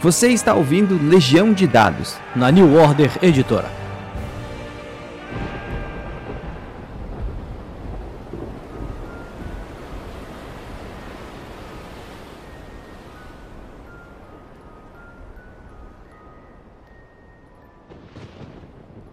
[0.00, 3.68] Você está ouvindo Legião de Dados, na New Order Editora.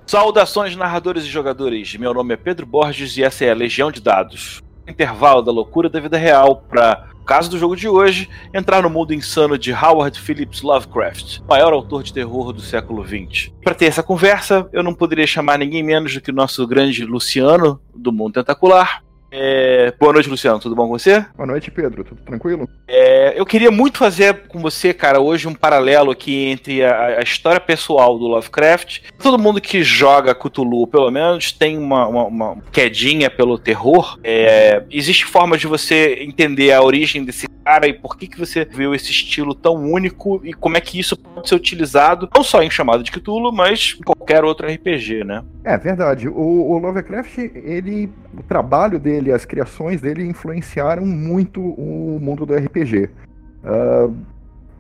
[0.05, 1.95] Saudações, narradores e jogadores.
[1.95, 4.61] Meu nome é Pedro Borges e essa é a Legião de Dados.
[4.87, 9.13] Intervalo da loucura da vida real para caso do jogo de hoje, entrar no mundo
[9.13, 13.51] insano de Howard Phillips Lovecraft, maior autor de terror do século XX.
[13.63, 17.03] Para ter essa conversa, eu não poderia chamar ninguém menos do que o nosso grande
[17.03, 19.03] Luciano, do Mundo Tentacular,
[19.37, 19.93] é...
[19.99, 20.59] Boa noite, Luciano.
[20.59, 21.25] Tudo bom com você?
[21.35, 22.05] Boa noite, Pedro.
[22.05, 22.69] Tudo tranquilo?
[22.87, 23.37] É...
[23.37, 27.59] Eu queria muito fazer com você, cara, hoje um paralelo aqui entre a, a, história
[27.59, 29.01] pessoal do Lovecraft.
[29.21, 34.17] Todo mundo que joga Cthulhu, pelo menos, tem uma, uma, uma quedinha pelo terror.
[34.23, 34.83] É...
[34.89, 38.93] Existe forma de você entender a origem desse cara e por que, que você viu
[38.93, 42.69] esse estilo tão único e como é que isso pode ser utilizado não só em
[42.69, 45.43] chamada de Cthulhu, mas em qualquer outro RPG, né?
[45.63, 46.29] É verdade.
[46.29, 52.45] O, o Lovecraft, ele, o trabalho dele dele, as criações dele influenciaram muito o mundo
[52.45, 53.05] do RPG.
[53.05, 53.09] Uh,
[53.63, 54.09] ah,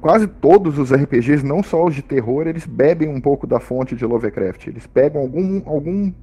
[0.01, 3.95] quase todos os RPGs, não só os de terror, eles bebem um pouco da fonte
[3.95, 4.67] de Lovecraft.
[4.67, 6.13] Eles pegam algum, algum,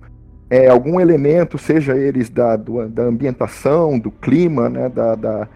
[0.48, 5.48] é, algum elemento, seja eles da, do, da ambientação, do clima, né, da, da,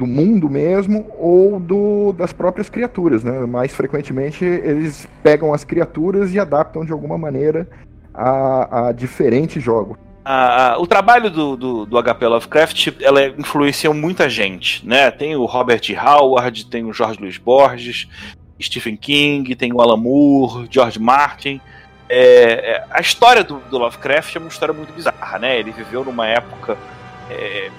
[0.00, 3.22] do mundo mesmo, ou do, das próprias criaturas.
[3.22, 3.40] Né?
[3.40, 7.68] Mais frequentemente, eles pegam as criaturas e adaptam de alguma maneira
[8.14, 9.98] a, a diferentes jogos
[10.78, 15.10] o trabalho do, do, do, HP Lovecraft ela influenciou muita gente, né?
[15.10, 18.06] Tem o Robert Howard, tem o Jorge Luiz Borges,
[18.60, 21.60] Stephen King, tem o Alan Moore, George Martin.
[22.08, 25.58] É, é, a história do, do, Lovecraft é uma história muito bizarra, né?
[25.58, 26.76] Ele viveu numa época
[27.30, 27.70] é,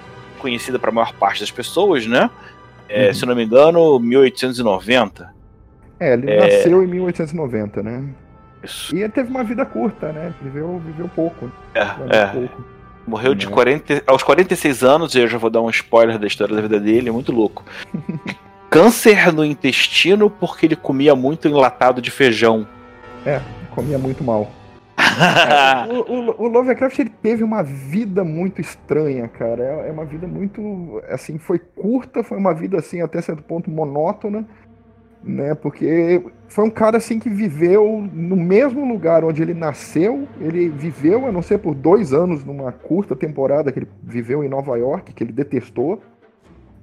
[0.42, 2.30] conhecida para a maior parte das pessoas, né?
[2.90, 3.14] É, uhum.
[3.14, 5.34] Se não me engano, 1890.
[6.00, 8.04] É, ele nasceu em 1890, né?
[8.64, 8.96] Isso.
[8.96, 10.34] E ele teve uma vida curta, né?
[10.42, 11.52] Viveu, viveu pouco.
[11.74, 12.26] É, é.
[12.28, 12.66] Pouco.
[13.08, 14.02] Morreu de 40, né?
[14.06, 17.10] aos 46 anos, e eu já vou dar um spoiler da história da vida dele,
[17.10, 17.64] é muito louco.
[18.70, 22.68] Câncer no intestino porque ele comia muito enlatado de feijão.
[23.26, 24.50] É, comia muito mal.
[25.90, 29.64] o, o, o, Lovecraft ele teve uma vida muito estranha, cara.
[29.64, 31.02] É, é uma vida muito.
[31.10, 34.46] Assim, foi curta, foi uma vida assim, até certo ponto monótona
[35.24, 35.54] né?
[35.54, 40.28] Porque foi um cara assim que viveu no mesmo lugar onde ele nasceu.
[40.40, 44.50] Ele viveu, a não ser por dois anos, numa curta temporada que ele viveu em
[44.50, 46.02] Nova York, que ele detestou.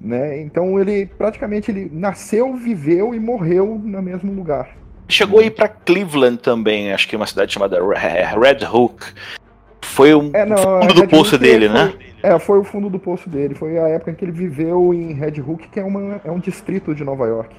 [0.01, 0.41] Né?
[0.41, 4.77] Então ele praticamente ele nasceu, viveu e morreu no mesmo lugar.
[5.09, 9.07] Chegou aí para Cleveland também, acho que é uma cidade chamada Red Hook.
[9.83, 11.93] Foi o é, fundo do poço Hook dele, foi, né?
[12.23, 13.55] É, foi o fundo do poço dele.
[13.55, 16.39] Foi a época em que ele viveu em Red Hook, que é, uma, é um
[16.39, 17.55] distrito de Nova York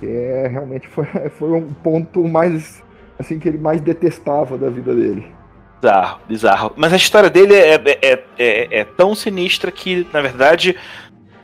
[0.00, 1.04] que é realmente foi,
[1.38, 2.82] foi um ponto mais
[3.18, 5.26] assim que ele mais detestava da vida dele.
[5.80, 6.72] Bizarro, bizarro.
[6.76, 10.76] Mas a história dele é, é, é, é tão sinistra que, na verdade,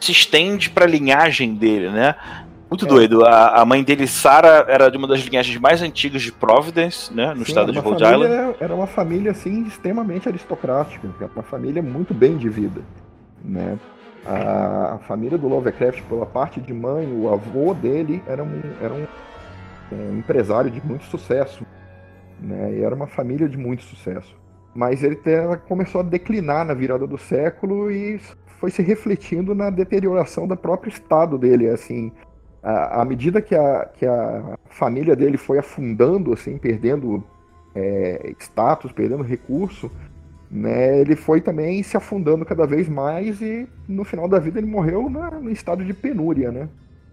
[0.00, 2.14] se estende para a linhagem dele, né?
[2.68, 2.88] Muito é.
[2.88, 3.24] doido.
[3.24, 7.28] A, a, mãe dele, Sarah, era de uma das linhagens mais antigas de Providence, né?
[7.28, 8.56] No Sim, estado de Rhode família, Island.
[8.60, 11.08] Era uma família, assim, extremamente aristocrática.
[11.34, 12.82] Uma família muito bem de vida,
[13.44, 13.78] né?
[14.24, 18.92] A, a, família do Lovecraft, pela parte de mãe, o avô dele era um, era
[18.92, 19.06] um,
[19.92, 21.64] um empresário de muito sucesso.
[22.40, 22.78] Né?
[22.78, 24.34] E era uma família de muito sucesso.
[24.74, 25.16] Mas ele
[25.68, 28.20] começou a declinar na virada do século e
[28.58, 31.68] foi se refletindo na deterioração do próprio estado dele.
[31.68, 32.12] Assim,
[32.68, 37.22] à medida que a, que a família dele foi afundando, assim, perdendo
[37.74, 39.88] é, status, perdendo recurso,
[40.50, 44.66] né, ele foi também se afundando cada vez mais e no final da vida ele
[44.66, 46.68] morreu na, no estado de penúria, né?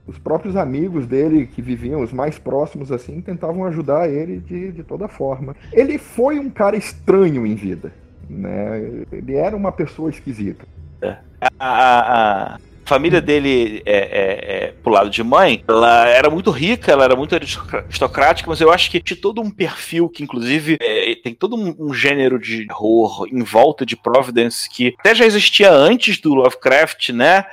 [0.06, 4.84] Os próprios amigos dele, que viviam os mais próximos assim, tentavam ajudar ele de, de
[4.84, 5.56] toda forma.
[5.72, 7.94] Ele foi um cara estranho em vida,
[8.30, 9.06] né?
[9.12, 10.66] Ele era uma pessoa esquisita.
[11.02, 11.18] É.
[11.59, 16.52] A, a, a família dele, é, é, é, pro lado de mãe, ela era muito
[16.52, 20.78] rica, ela era muito aristocrática, mas eu acho que tinha todo um perfil que, inclusive,
[20.81, 25.25] é, tem todo um, um, gênero de horror em volta de Providence que até já
[25.25, 27.46] existia antes do Lovecraft, né?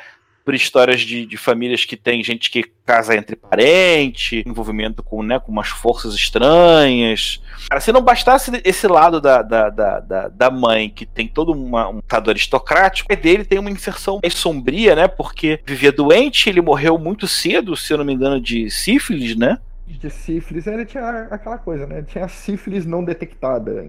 [0.50, 5.38] Por histórias de, de, famílias que tem gente que casa entre parentes, envolvimento com, né,
[5.38, 7.40] com umas forças estranhas.
[7.68, 11.52] Cara, se não bastasse esse lado da, da, da, da, da mãe, que tem todo
[11.52, 15.06] uma, um estado aristocrático, dele tem uma inserção mais sombria, né?
[15.06, 19.56] Porque vivia doente, ele morreu muito cedo, se eu não me engano, de sífilis, né?
[19.86, 22.02] De sífilis, ele tinha aquela coisa, né?
[22.02, 23.86] Tinha sífilis não detectada.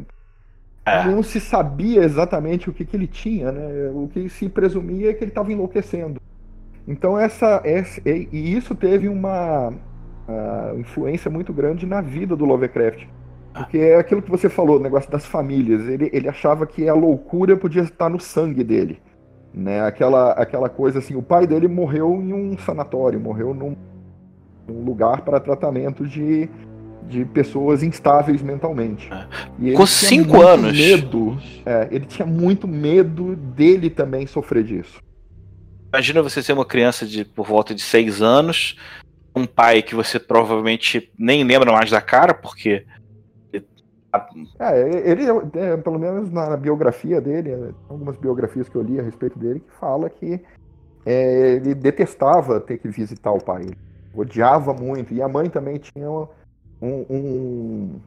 [0.86, 1.06] É.
[1.06, 3.90] Não se sabia exatamente o que, que ele tinha, né?
[3.96, 6.22] O que se presumia é que ele estava enlouquecendo.
[6.88, 9.74] Então essa, essa e isso teve uma
[10.28, 13.06] uma influência muito grande na vida do Lovecraft.
[13.54, 15.88] Porque é aquilo que você falou, o negócio das famílias.
[15.88, 19.00] Ele, ele achava que a loucura podia estar no sangue dele.
[19.54, 19.82] Né?
[19.82, 23.76] Aquela, aquela coisa assim, o pai dele morreu em um sanatório, morreu num,
[24.66, 26.50] num lugar para tratamento de,
[27.10, 29.12] de pessoas instáveis mentalmente.
[29.12, 29.28] É.
[29.60, 30.72] E Com cinco anos.
[30.72, 35.02] Medo, é, ele tinha muito medo dele também sofrer disso.
[35.94, 38.78] Imagina você ser uma criança de por volta de seis anos,
[39.36, 42.86] um pai que você provavelmente nem lembra mais da cara, porque
[44.60, 45.24] é, ele,
[45.54, 49.72] é, pelo menos na biografia dele, algumas biografias que eu li a respeito dele, que
[49.74, 50.42] fala que
[51.06, 53.64] é, ele detestava ter que visitar o pai.
[53.64, 53.78] Ele
[54.14, 55.14] odiava muito.
[55.14, 56.28] E a mãe também tinha um.
[56.82, 58.00] um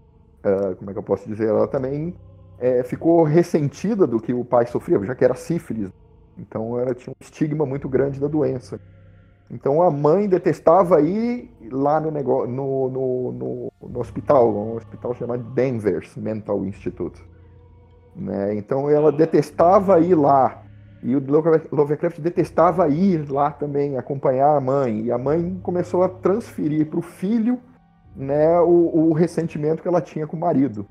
[0.45, 1.49] uh, como é que eu posso dizer?
[1.49, 2.15] Ela também
[2.59, 5.91] é, ficou ressentida do que o pai sofria, já que era sífilis.
[6.39, 8.81] Então ela tinha um estigma muito grande da doença.
[9.51, 15.15] Então a mãe detestava ir lá no, negócio, no, no, no, no hospital, um hospital
[15.15, 17.23] chamado Denver's Mental Institute.
[18.17, 18.55] Né?
[18.55, 20.63] Então ela detestava ir lá.
[21.03, 21.23] E o
[21.71, 25.03] Lovecraft detestava ir lá também, acompanhar a mãe.
[25.03, 27.61] E a mãe começou a transferir para o filho
[28.17, 30.87] né, o, o ressentimento que ela tinha com o marido.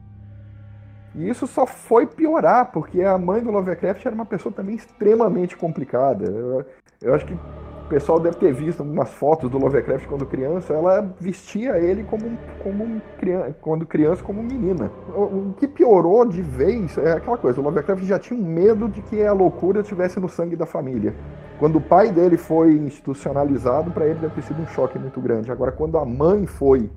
[1.15, 5.55] E isso só foi piorar, porque a mãe do Lovecraft era uma pessoa também extremamente
[5.55, 6.25] complicada.
[6.25, 6.65] Eu,
[7.01, 11.01] eu acho que o pessoal deve ter visto algumas fotos do Lovecraft quando criança, ela
[11.19, 14.89] vestia ele como, como criança, quando criança como menina.
[15.15, 18.87] O, o, que piorou de vez é aquela coisa, o Lovecraft já tinha um medo
[18.87, 21.13] de que a loucura estivesse no sangue da família.
[21.59, 25.51] Quando o pai dele foi institucionalizado, para ele deve ter sido um choque muito grande.
[25.51, 26.89] Agora, quando a mãe foi,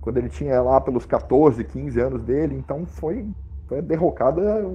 [0.00, 3.26] quando ele tinha lá pelos 14, 15 anos dele, então foi,
[3.72, 4.70] foi derrocada,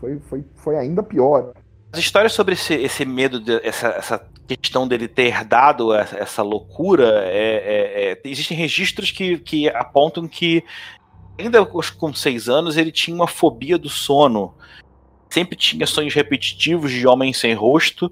[0.00, 1.52] foi, foi, foi ainda pior.
[1.92, 6.42] As histórias sobre esse, esse medo, de, essa, essa questão dele ter herdado essa, essa
[6.42, 10.64] loucura, é, é, é, existem registros que, que apontam que,
[11.38, 14.52] ainda com seis anos, ele tinha uma fobia do sono.
[15.30, 18.10] Sempre tinha sonhos repetitivos de homem sem rosto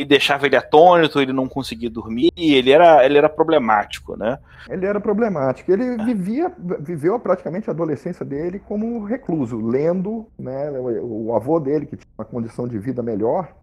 [0.00, 4.38] e deixava ele atônito, ele não conseguia dormir, ele era, ele era problemático, né?
[4.68, 5.70] Ele era problemático.
[5.70, 6.04] Ele é.
[6.04, 6.50] vivia,
[6.80, 10.70] viveu praticamente a adolescência dele como recluso, lendo, né?
[11.02, 13.54] O avô dele, que tinha uma condição de vida melhor,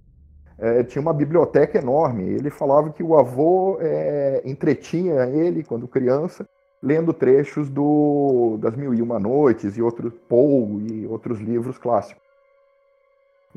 [0.59, 2.23] é, tinha uma biblioteca enorme.
[2.23, 6.47] Ele falava que o avô é, entretinha ele, quando criança,
[6.81, 12.26] lendo trechos do, das Mil e Uma Noites e outros Poe e outros livros clássicos.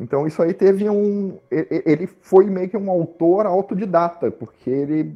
[0.00, 1.38] Então isso aí teve um.
[1.50, 5.14] Ele foi meio que um autor autodidata, porque ele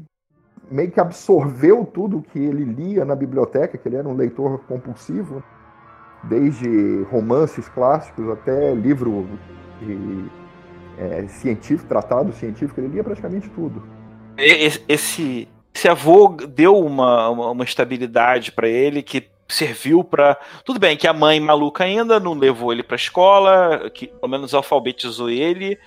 [0.71, 5.43] meio que absorveu tudo que ele lia na biblioteca, que ele era um leitor compulsivo,
[6.25, 9.27] desde romances clássicos até livro
[9.81, 10.25] de,
[10.99, 13.83] é, científico, tratado científico, ele lia praticamente tudo.
[14.37, 20.97] Esse, esse avô deu uma, uma, uma estabilidade para ele que serviu para tudo bem
[20.97, 25.79] que a mãe maluca ainda não levou ele para escola, que pelo menos alfabetizou ele,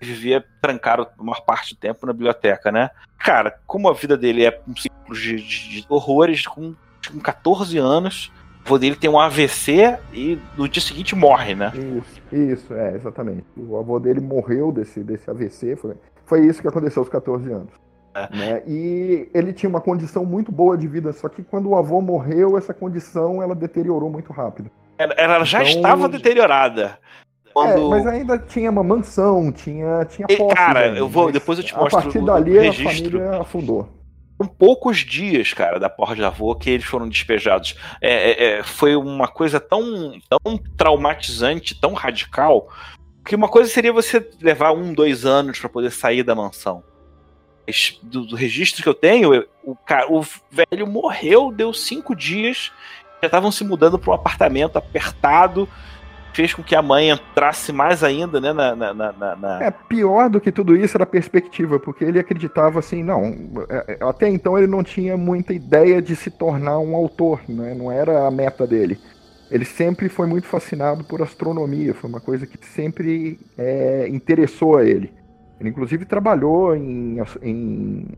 [0.00, 2.90] vivia trancado a maior parte do tempo na biblioteca, né?
[3.18, 6.74] Cara, como a vida dele é um ciclo de, de, de horrores, com,
[7.10, 8.32] com 14 anos,
[8.64, 11.72] o avô dele tem um AVC e no dia seguinte morre, né?
[11.74, 13.44] Isso, isso, é, exatamente.
[13.56, 15.94] O avô dele morreu desse, desse AVC, foi,
[16.26, 17.72] foi isso que aconteceu aos 14 anos.
[18.14, 18.28] É.
[18.36, 18.62] Né?
[18.66, 22.56] E ele tinha uma condição muito boa de vida, só que quando o avô morreu,
[22.56, 24.70] essa condição ela deteriorou muito rápido.
[24.98, 26.98] Ela, ela já então, estava deteriorada.
[27.52, 27.86] Quando...
[27.86, 31.74] É, mas ainda tinha uma mansão, tinha, tinha e, Cara, eu vou, depois eu te
[31.74, 31.98] mostro.
[31.98, 33.88] A partir dali a família afundou.
[34.38, 37.76] São poucos dias, cara, da porra de avô que eles foram despejados.
[38.00, 42.68] É, é, é, foi uma coisa tão, tão traumatizante, tão radical,
[43.24, 46.82] que uma coisa seria você levar um, dois anos para poder sair da mansão
[48.02, 49.76] do, do, registro que eu tenho, o,
[50.08, 52.72] o velho morreu, deu cinco dias,
[53.20, 55.68] já estavam se mudando para um apartamento apertado,
[56.32, 59.62] fez com que a mãe entrasse mais ainda, né, na, na, na, na...
[59.62, 63.24] É, pior do que tudo isso era a perspectiva, porque ele acreditava assim, não,
[63.68, 67.74] é, é, até então ele não tinha muita ideia de se tornar um autor, né,
[67.74, 68.98] não era a meta dele.
[69.50, 74.84] Ele sempre foi muito fascinado por astronomia, foi uma coisa que sempre é, interessou a
[74.84, 75.12] ele.
[75.62, 78.08] Ele inclusive trabalhou em, em,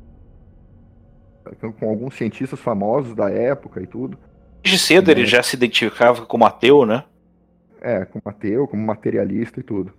[1.79, 4.17] com alguns cientistas famosos da época e tudo.
[4.63, 7.05] Desde cedo ele já se identificava como ateu, né?
[7.83, 9.93] É, como ateu, como materialista e tudo.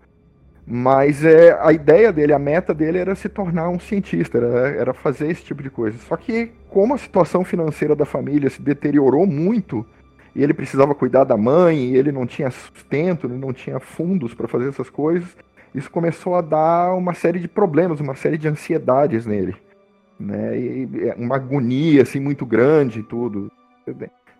[0.66, 4.94] Mas é, a ideia dele, a meta dele era se tornar um cientista, era, era
[4.96, 6.00] fazer esse tipo de coisa.
[6.00, 9.86] Só que, como a situação financeira da família se deteriorou muito,
[10.36, 14.34] e ele precisava cuidar da mãe, e ele não tinha sustento, ele não tinha fundos
[14.34, 15.38] para fazer essas coisas,
[15.76, 19.56] isso começou a dar uma série de problemas, uma série de ansiedades nele.
[20.20, 20.58] né?
[20.58, 23.52] E, é uma agonia assim muito grande e tudo.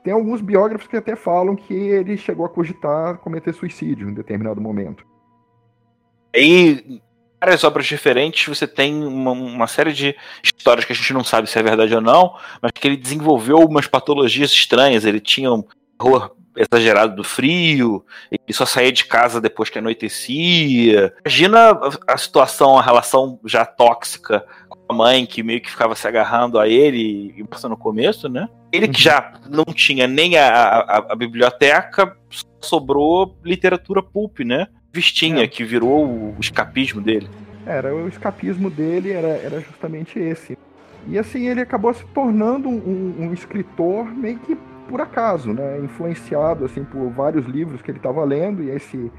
[0.04, 4.62] Tem alguns biógrafos que até falam que ele chegou a cogitar cometer suicídio em determinado
[4.62, 5.06] momento.
[6.34, 7.02] E
[7.40, 11.50] várias obras diferentes, você tem uma, uma, série de histórias que a gente não sabe
[11.50, 15.06] se é verdade ou não, mas que ele desenvolveu umas patologias estranhas.
[15.06, 15.64] Ele tinha um
[15.98, 21.14] terror exagerado do frio, ele só saía de casa depois que anoitecia.
[21.26, 26.08] Imagina a, situação, a relação já tóxica com a mãe, que meio que ficava se
[26.08, 28.48] agarrando a ele, e passando no começo, né?
[28.72, 29.04] Ele que uhum.
[29.04, 32.16] já não tinha nem a, a, a biblioteca,
[32.62, 34.68] sobrou literatura pulp, né?
[34.94, 35.48] Vistinha, é.
[35.48, 37.30] que virou o escapismo dele.
[37.66, 40.58] Era, o escapismo dele era, era justamente esse.
[41.08, 45.80] E assim, ele acabou se tornando um, um escritor meio que por acaso, né?
[45.80, 49.12] Influenciado assim por vários livros que ele estava lendo e esse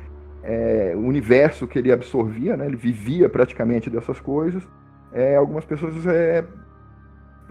[0.43, 2.67] é, universo que ele absorvia, né?
[2.67, 4.63] Ele vivia praticamente dessas coisas.
[5.13, 6.45] É, algumas pessoas é,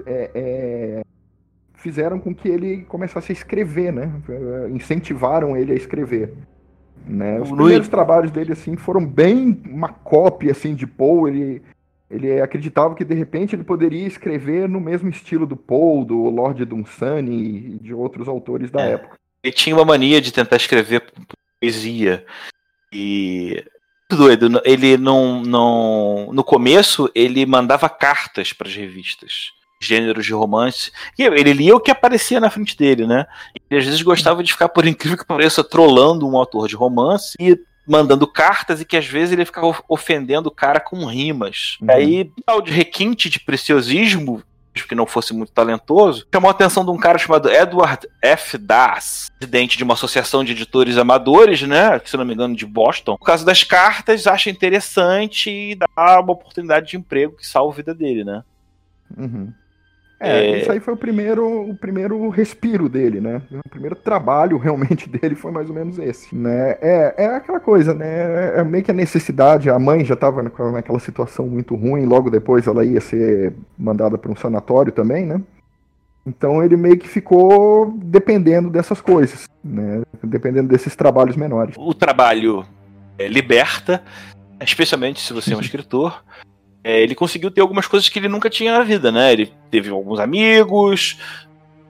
[0.05, 1.01] é, é
[1.75, 4.12] fizeram com que ele começasse a escrever, né?
[4.72, 6.34] Incentivaram ele a escrever.
[7.07, 7.39] Né?
[7.39, 11.29] Os primeiros trabalhos dele assim foram bem uma cópia assim de Poe.
[11.29, 11.62] Ele,
[12.09, 16.63] ele acreditava que de repente ele poderia escrever no mesmo estilo do Poe, do Lord
[16.65, 18.93] Dunsany e de outros autores da é.
[18.93, 19.17] época.
[19.43, 21.03] Ele tinha uma mania de tentar escrever
[21.59, 22.25] poesia
[22.91, 23.63] e
[24.09, 24.62] doido.
[24.63, 30.91] Ele não, não, no começo ele mandava cartas para as revistas gêneros de romance.
[31.17, 33.25] E ele lia o que aparecia na frente dele, né?
[33.69, 37.35] E às vezes gostava de ficar, por incrível que pareça, trolando um autor de romance
[37.39, 37.57] e
[37.88, 41.77] mandando cartas e que às vezes ele ficava ofendendo o cara com rimas.
[41.82, 41.92] Uhum.
[41.92, 44.44] Aí, tal de requinte de preciosismo,
[44.88, 48.58] que não fosse muito talentoso, chamou a atenção de um cara chamado Edward F.
[48.58, 53.15] Das, presidente de uma associação de editores amadores, né, se não me engano, de Boston.
[53.15, 55.88] Por causa das cartas, acha interessante e dá
[56.20, 58.44] uma oportunidade de emprego que salva a vida dele, né?
[59.18, 59.54] Uhum.
[60.19, 63.41] É, é, isso aí foi o primeiro, o primeiro respiro dele, né?
[63.65, 66.77] O primeiro trabalho realmente dele foi mais ou menos esse, né?
[66.81, 68.60] É, é aquela coisa, né?
[68.60, 69.69] É meio que a necessidade.
[69.69, 74.31] A mãe já estava naquela situação muito ruim, logo depois ela ia ser mandada para
[74.31, 75.41] um sanatório também, né?
[76.25, 80.01] Então ele meio que ficou dependendo dessas coisas, né?
[80.24, 81.75] Dependendo desses trabalhos menores.
[81.77, 82.65] O trabalho
[83.19, 84.01] é, liberta,
[84.62, 86.24] especialmente se você é um escritor
[86.86, 89.34] é, ele conseguiu ter algumas coisas que ele nunca tinha na vida, né?
[89.34, 91.20] Ele teve alguns amigos,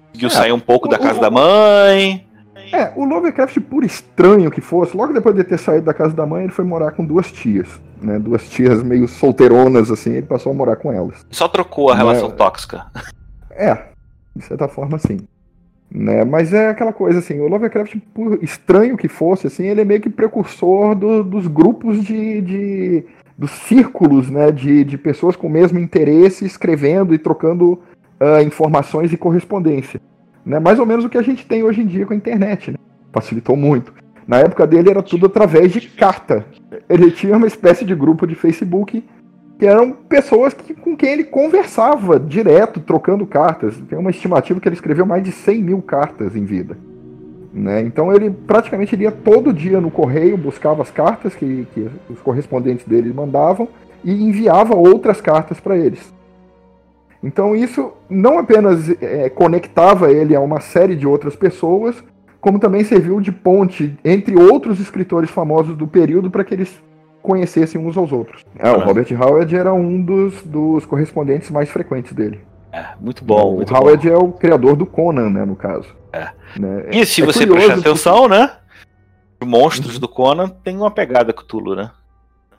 [0.08, 2.26] conseguiu é, sair um pouco o, da casa o, da mãe.
[2.72, 6.26] É, o Lovecraft, por estranho que fosse, logo depois de ter saído da casa da
[6.26, 7.68] mãe, ele foi morar com duas tias.
[8.02, 11.26] Né, duas tias meio solteironas, assim, ele passou a morar com elas.
[11.30, 11.98] Só trocou a né?
[12.00, 12.86] relação tóxica.
[13.52, 13.78] É,
[14.34, 15.18] de certa forma, sim.
[15.92, 19.86] Né, mas é aquela coisa assim, o Lovecraft, por estranho que fosse, assim, ele é
[19.86, 23.06] meio que precursor do, dos grupos de, de
[23.38, 29.12] dos círculos né, de, de pessoas com o mesmo interesse escrevendo e trocando uh, informações
[29.12, 30.02] e correspondência.
[30.46, 30.60] Né?
[30.60, 32.72] Mais ou menos o que a gente tem hoje em dia com a internet.
[32.72, 32.78] Né?
[33.12, 33.94] Facilitou muito.
[34.28, 36.46] Na época dele era tudo através de carta.
[36.90, 39.04] Ele tinha uma espécie de grupo de Facebook
[39.58, 43.78] que eram pessoas que, com quem ele conversava direto, trocando cartas.
[43.90, 46.78] Tem uma estimativa que ele escreveu mais de 100 mil cartas em vida.
[47.56, 47.80] Né?
[47.84, 52.86] Então ele praticamente ia todo dia no correio, buscava as cartas que, que os correspondentes
[52.86, 53.70] dele mandavam
[54.04, 56.14] e enviava outras cartas para eles.
[57.24, 62.04] Então isso não apenas é, conectava ele a uma série de outras pessoas,
[62.42, 66.78] como também serviu de ponte entre outros escritores famosos do período para que eles
[67.22, 68.46] conhecessem uns aos outros.
[68.60, 72.42] Ah, o Robert Howard era um dos, dos correspondentes mais frequentes dele.
[72.74, 73.56] É, muito bom.
[73.56, 74.14] O Howard bom.
[74.14, 75.88] é o criador do Conan, né, no caso.
[76.16, 76.60] É.
[76.60, 76.86] Né?
[76.92, 78.52] E se é você prestar atenção, né?
[79.42, 80.00] Os monstros uhum.
[80.00, 81.92] do Conan tem uma pegada Cthulhu, né?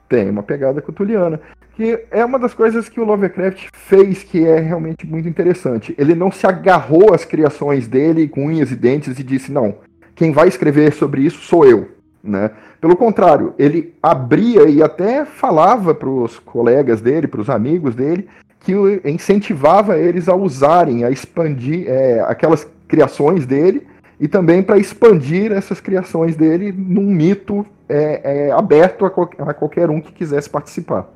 [0.07, 1.39] Tem uma pegada cutuliana.
[1.75, 5.93] Que é uma das coisas que o Lovecraft fez que é realmente muito interessante.
[5.97, 9.75] Ele não se agarrou às criações dele com unhas e dentes e disse: não,
[10.15, 11.91] quem vai escrever sobre isso sou eu.
[12.23, 12.51] Né?
[12.81, 18.27] Pelo contrário, ele abria e até falava para os colegas dele, para os amigos dele,
[18.59, 18.73] que
[19.05, 23.85] incentivava eles a usarem, a expandir é, aquelas criações dele
[24.19, 29.07] e também para expandir essas criações dele num mito é, é, aberto a,
[29.49, 31.07] a, qualquer um que quisesse participar.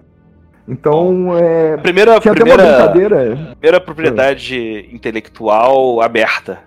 [0.67, 3.55] Então, é, a primeira, tinha primeira, uma brincadeira.
[3.59, 6.59] Primeira propriedade intelectual aberta.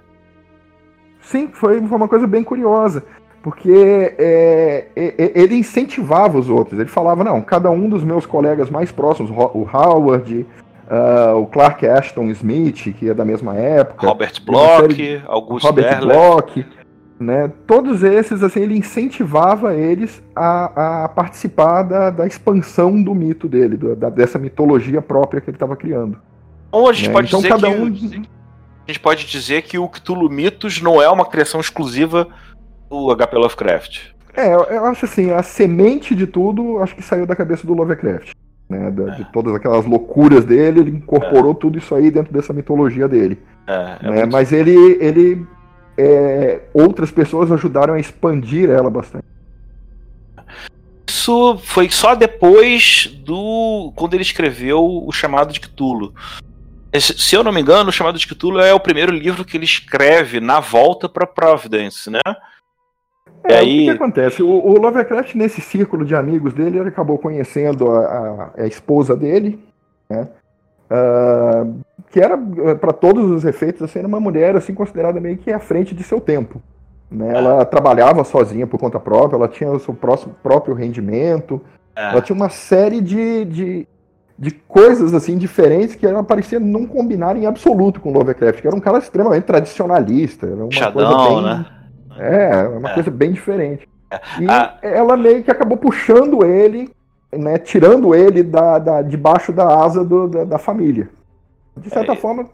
[1.22, 3.02] Sim, foi, foi uma coisa bem curiosa,
[3.42, 3.70] porque
[4.18, 6.78] é, é, é, ele incentivava os outros.
[6.78, 10.44] Ele falava: não, cada um dos meus colegas mais próximos, o Howard,
[10.84, 14.06] Uh, o Clark Ashton Smith, que é da mesma época.
[14.06, 16.66] Robert Bloch, Augusto Robert Bloch,
[17.18, 17.50] né?
[17.66, 23.76] Todos esses, assim, ele incentivava eles a, a participar da, da expansão do mito dele,
[23.96, 26.18] da, dessa mitologia própria que ele estava criando.
[26.70, 27.12] Ou a gente né?
[27.14, 27.86] pode Então dizer cada que um.
[27.86, 32.28] a gente pode dizer que o Cthulhu Mitos não é uma criação exclusiva
[32.90, 34.00] do HP Lovecraft.
[34.36, 37.72] É, eu eu acho assim, a semente de tudo, acho que saiu da cabeça do
[37.72, 38.32] Lovecraft.
[38.74, 39.16] Né, da- É.
[39.16, 43.38] De todas aquelas loucuras dele, ele incorporou tudo isso aí dentro dessa mitologia dele.
[43.66, 45.46] É, é né, muito- Mas ele, ele
[45.96, 49.24] é, outras pessoas ajudaram a expandir ela bastante.
[51.08, 53.92] Isso foi só depois do.
[53.96, 56.12] quando ele escreveu o chamado de Cthulhu.
[56.92, 59.56] Esse- Se eu não me engano, o chamado de Cthulhu é o primeiro livro que
[59.56, 62.20] ele escreve na volta para Providence, né?
[63.48, 64.42] E É, aí- O que, que acontece?
[64.42, 69.16] O, o Lovecraft, nesse círculo de amigos dele, ele acabou conhecendo a, a- a esposa
[69.16, 69.58] dele,
[70.08, 70.28] né?
[70.90, 71.66] Ah,
[72.10, 72.36] que era,
[72.76, 76.02] para todos os efeitos, assim, era uma mulher assim, considerada meio que à frente de
[76.04, 76.60] seu tempo.
[77.10, 77.36] Né?
[77.36, 81.60] Ela trabalhava sozinha por conta própria, ela tinha o seu próximo, próprio rendimento,
[81.96, 83.88] É, ela tinha uma série de, de,
[84.38, 88.66] de coisas assim diferentes que ela parecia não combinar em absoluto com o Lovecraft, que
[88.66, 91.66] era um cara extremamente tradicionalista, era uma coisa Chadão, bem, né?
[92.18, 92.94] É, uma É.
[92.94, 93.88] coisa bem diferente.
[94.40, 94.76] E Ah.
[94.82, 96.90] ela meio que acabou puxando ele,
[97.32, 101.08] né, tirando ele da, da- debaixo da asa do- da, da família.
[101.76, 102.16] De certa É.
[102.16, 102.46] forma,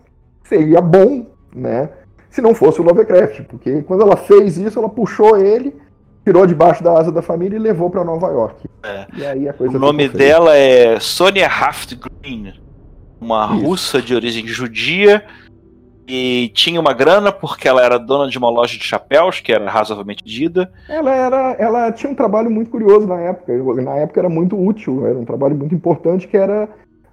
[0.44, 1.90] seria bom, né?
[2.30, 5.74] Se não fosse o Lovecraft, porque quando ela fez isso, ela puxou ele,
[6.24, 8.66] tirou debaixo da asa da família e levou para Nova York.
[8.82, 9.06] É.
[9.16, 12.54] E aí a coisa O nome dela é Sonia Haft Green,
[13.20, 13.66] uma Isso.
[13.66, 15.24] russa de origem judia
[16.10, 19.70] e tinha uma grana porque ela era dona de uma loja de chapéus que era
[19.70, 20.72] razoavelmente dida.
[20.88, 23.52] Ela era, ela tinha um trabalho muito curioso na época.
[23.82, 26.68] Na época era muito útil, era um trabalho muito importante que era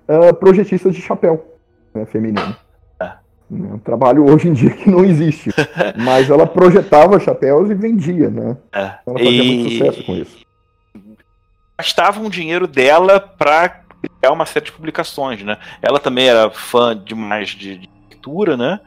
[0.08, 1.46] ah, projetista de chapéu
[1.94, 2.56] né, feminino.
[3.00, 3.18] Ah.
[3.50, 5.52] Né, Um trabalho hoje em dia que não existe.
[5.96, 8.58] Mas ela projetava chapéus e vendia, né?
[8.74, 8.92] É.
[9.06, 10.38] Ela fazia muito E sucesso com isso.
[11.78, 13.82] gastavam o dinheiro dela para
[14.20, 15.58] criar uma série de publicações, né?
[15.82, 17.97] Ela também era fã demais de, de
[18.28, 18.80] leitura, né?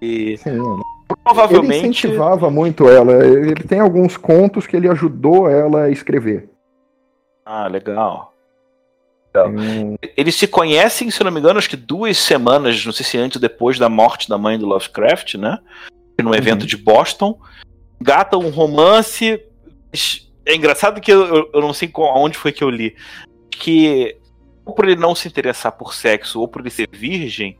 [0.00, 0.82] E Sim, ele
[1.24, 3.24] provavelmente incentivava muito ela.
[3.24, 6.48] Ele tem alguns contos que ele ajudou ela a escrever.
[7.44, 8.32] Ah, legal.
[9.32, 13.04] Tem um- Eles se conhecem, se não me engano, acho que duas semanas, não sei
[13.04, 15.58] se antes ou depois da morte da mãe do Lovecraft, né?
[16.22, 16.66] Num evento Uhum.
[16.66, 17.38] de Boston.
[18.00, 19.40] Gata um romance.
[20.44, 22.94] É engraçado que eu, eu- eu não sei qual- onde foi que eu li.
[23.50, 24.16] Que,
[24.64, 27.56] ou por ele não se interessar por sexo, ou por ele ser virgem,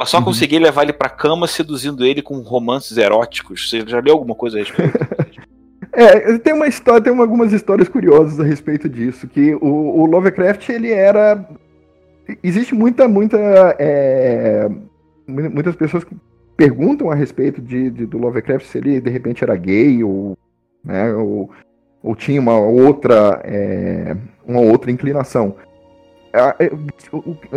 [0.00, 0.24] ela só Uhum.
[0.24, 3.68] conseguia levar ele pra cama seduzindo ele com romances eróticos.
[3.68, 4.98] Você já leu alguma coisa a respeito?
[5.92, 10.06] É, tem uma história, tem uma- algumas histórias curiosas a respeito disso, que o, o
[10.06, 11.44] Lovecraft ele era,
[12.44, 13.36] existe muita, muita,
[13.76, 14.68] é,
[15.26, 16.14] mu- muitas pessoas que
[16.56, 20.38] perguntam a respeito de, de- do Lovecraft se ele de repente era gay ou,
[20.84, 21.50] né, ou,
[22.04, 25.56] ou tinha uma outra, é, uma outra inclinação.
[26.32, 26.70] A- é,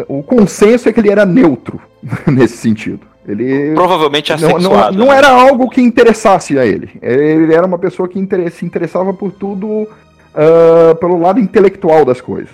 [0.08, 1.80] O, consenso é que ele era neutro
[2.28, 3.02] nesse sentido.
[3.26, 5.18] Ele Provavelmente não, não, não né?
[5.18, 6.90] era algo que interessasse a ele.
[7.02, 8.20] Ele era uma pessoa que
[8.52, 9.88] se interessava por tudo
[10.36, 12.52] ah, pelo lado intelectual das coisas.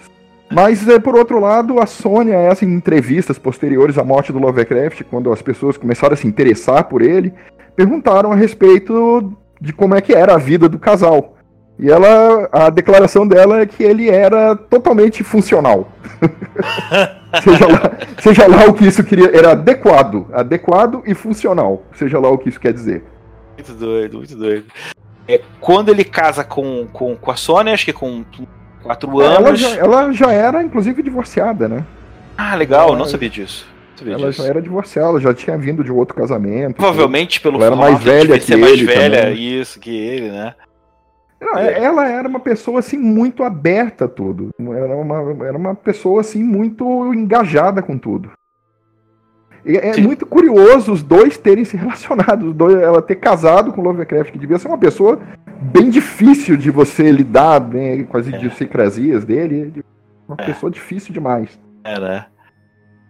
[0.51, 5.03] Mas, eh, por outro lado, a Sônia, essa em entrevistas posteriores à morte do Lovecraft,
[5.03, 7.31] quando as pessoas começaram a se interessar por ele,
[7.75, 11.35] perguntaram a respeito de como é que era a vida do casal.
[11.79, 15.89] E ela, a declaração dela é que ele era totalmente funcional.
[17.41, 19.35] seja, lá, seja lá o que isso queria.
[19.35, 20.27] Era adequado.
[20.33, 21.83] Adequado e funcional.
[21.93, 23.03] Seja lá o que isso quer dizer.
[23.57, 24.65] Muito doido, muito doido.
[25.27, 28.25] É, quando ele casa com, com, com a Sônia, acho que com
[28.83, 29.59] quatro Ela anos.
[29.59, 31.85] já, ela já era, inclusive, divorciada, né?
[32.37, 33.67] Ah, legal, ela- não sabia disso.
[33.95, 34.41] Sabia Ela disso.
[34.41, 36.75] já era divorciada, ela já tinha vindo de outro casamento.
[36.75, 39.59] Provavelmente pelo Ela era mais velha ser que mais ele velha, também.
[39.59, 40.53] isso, que ele, né?
[41.41, 44.49] Não, é- ela era uma pessoa assim muito aberta a tudo.
[44.59, 48.31] Era uma, era uma pessoa assim muito engajada com tudo.
[49.65, 50.01] E é Sim.
[50.03, 54.37] muito curioso os dois terem se relacionado, os dois, ela ter casado com Lovecraft, que
[54.39, 55.19] devia ser uma pessoa
[55.61, 59.83] bem difícil de você lidar bem, com as idiosincrasias dele.
[60.27, 60.45] Uma É.
[60.45, 61.59] pessoa difícil demais.
[61.83, 62.25] É, né?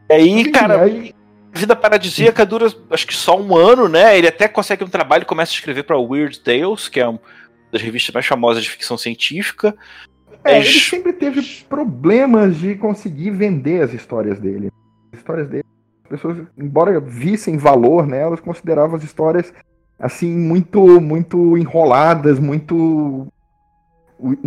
[0.10, 1.14] E aí, Enfim, cara, aí-
[1.52, 4.16] Vida Paradisíaca dura acho que só um ano, né?
[4.18, 7.20] Ele até consegue um trabalho e começa a escrever para Weird Tales, que é uma
[7.72, 9.76] das revistas mais famosas de ficção científica.
[10.44, 14.72] É, ele sempre teve problemas de conseguir vender as histórias dele.
[15.12, 15.66] As histórias dele,
[16.04, 19.54] as pessoas, embora vissem valor nelas, consideravam as histórias
[19.98, 23.28] assim muito, muito enroladas, muito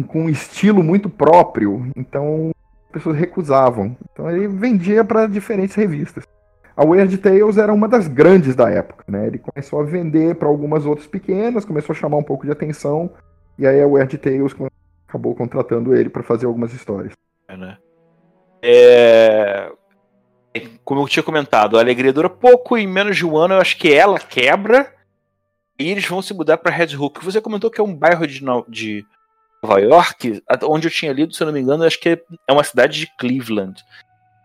[0.07, 1.91] com um estilo muito próprio.
[1.95, 2.53] Então
[2.87, 3.97] as pessoas recusavam.
[4.13, 6.25] Então ele vendia para diferentes revistas.
[6.77, 9.27] A Weird Tales era uma das grandes da época, né?
[9.27, 13.11] Ele começou a vender para algumas outras pequenas, começou a chamar um pouco de atenção,
[13.59, 14.55] e aí a Weird Tales
[15.07, 17.13] acabou contratando ele para fazer algumas histórias.
[17.49, 17.77] É, né?
[18.63, 19.71] É...
[20.85, 23.77] como eu tinha comentado, a alegria dura pouco, em menos de um ano eu acho
[23.77, 24.91] que ela quebra
[25.79, 27.25] e eles vão se mudar para Red Hook.
[27.25, 29.05] Você comentou que é um bairro de, de
[29.63, 32.65] Nova York, onde eu tinha lido, se eu não me engano, acho que é uma
[32.65, 33.83] cidade de Cleveland.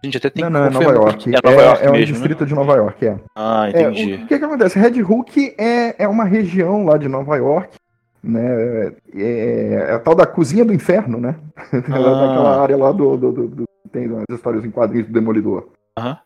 [0.03, 1.29] A gente até tem não, que não, é Nova York.
[1.29, 2.45] É, Nova é, York é mesmo, um distrito né?
[2.45, 3.19] de Nova York, é.
[3.35, 4.13] Ah, entendi.
[4.13, 4.79] É, o, que, que acontece?
[4.79, 7.75] Red Hook é, é uma região lá de Nova York,
[8.23, 8.93] né?
[9.15, 11.35] É, é a tal da cozinha do inferno, né?
[11.73, 11.79] Ah.
[11.79, 15.69] Daquela área lá do, do, do, do, Tem as histórias em quadrinhos do Demolidor.
[15.97, 16.17] Aham.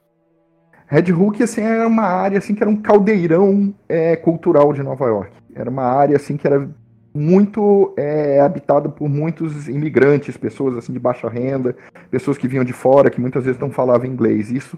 [0.87, 5.05] Red Hook, assim, era uma área, assim, que era um caldeirão é, cultural de Nova
[5.05, 5.31] York.
[5.55, 6.69] Era uma área, assim, que era
[7.13, 11.75] muito é, habitada por muitos imigrantes, pessoas assim de baixa renda,
[12.09, 14.49] pessoas que vinham de fora, que muitas vezes não falavam inglês.
[14.49, 14.77] Isso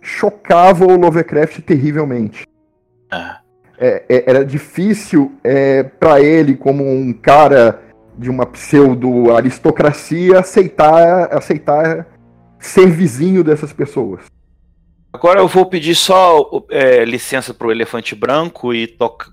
[0.00, 2.46] chocava o Lovecraft terrivelmente.
[3.10, 3.40] Ah.
[3.78, 7.82] É, é, era difícil é, para ele, como um cara
[8.16, 12.06] de uma pseudo aristocracia, aceitar, aceitar
[12.60, 14.22] ser vizinho dessas pessoas.
[15.12, 19.32] Agora eu vou pedir só é, licença para o elefante branco e tocar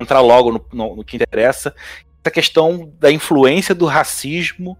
[0.00, 1.74] entrar logo no, no, no, que interessa,
[2.22, 4.76] essa questão da influência do racismo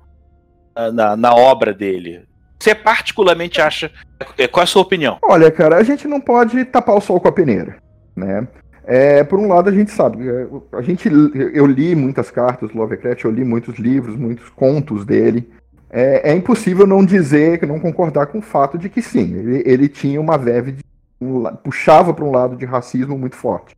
[0.77, 2.27] uh, na, na obra dele.
[2.59, 3.91] Você particularmente acha.
[4.39, 5.19] É, qual é a sua opinião?
[5.23, 7.77] Olha, cara, a gente não pode tapar o sol com a peneira,
[8.17, 8.49] né?
[8.87, 12.77] É, por um lado, a gente sabe, é, a gente, eu li muitas cartas do
[12.77, 15.51] Lovecraft, eu li muitos livros, muitos contos dele.
[15.91, 19.89] É, é impossível não dizer, não concordar com o fato de que sim, ele, ele
[19.89, 20.83] tinha uma verve, de,
[21.21, 23.75] um, puxava para um lado de racismo muito forte.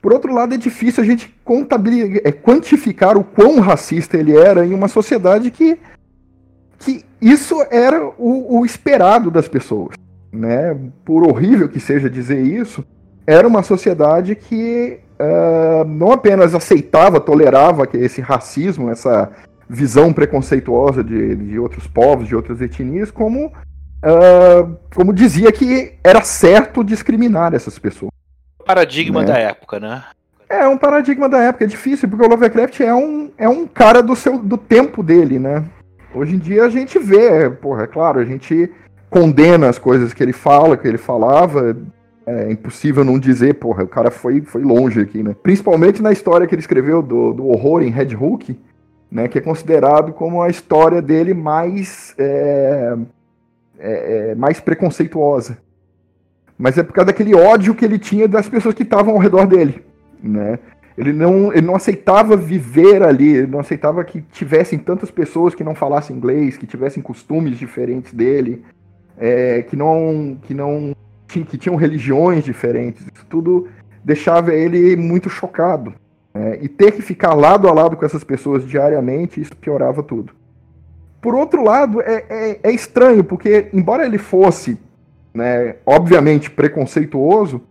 [0.00, 1.34] Por outro lado, é difícil a gente
[2.24, 5.78] é, quantificar o quão racista ele era em uma sociedade que,
[6.78, 9.94] que isso era o, o esperado das pessoas.
[10.32, 10.76] Né?
[11.04, 12.84] Por horrível que seja dizer isso,
[13.26, 19.30] era uma sociedade que uh, não apenas aceitava, tolerava esse racismo, essa
[19.68, 26.22] visão preconceituosa de, de outros povos, de outras etnias, como, uh, como dizia que era
[26.22, 28.10] certo discriminar essas pessoas
[28.70, 29.26] paradigma né?
[29.26, 30.04] da época, né?
[30.48, 34.02] É um paradigma da época, é difícil, porque o Lovecraft é um, é um cara
[34.02, 35.64] do, seu, do tempo dele, né?
[36.14, 38.70] Hoje em dia a gente vê, porra, é claro, a gente
[39.08, 41.76] condena as coisas que ele fala, que ele falava.
[42.26, 45.34] É impossível não dizer, porra, o cara foi, foi longe aqui, né?
[45.42, 48.56] Principalmente na história que ele escreveu do, do horror em Red Hook,
[49.10, 49.26] né?
[49.26, 52.96] Que é considerado como a história dele mais, é,
[53.78, 55.56] é, é mais preconceituosa
[56.60, 59.46] mas é por causa daquele ódio que ele tinha das pessoas que estavam ao redor
[59.46, 59.82] dele,
[60.22, 60.58] né?
[60.98, 65.64] Ele não, ele não aceitava viver ali, ele não aceitava que tivessem tantas pessoas que
[65.64, 68.62] não falassem inglês, que tivessem costumes diferentes dele,
[69.16, 70.94] é, que não, que não,
[71.26, 73.06] que tinham religiões diferentes.
[73.06, 73.68] Isso tudo
[74.04, 75.94] deixava ele muito chocado.
[76.34, 76.58] Né?
[76.60, 80.34] E ter que ficar lado a lado com essas pessoas diariamente, isso piorava tudo.
[81.22, 84.78] Por outro lado, é, é, é estranho, porque embora ele fosse
[85.32, 87.62] né, obviamente preconceituoso,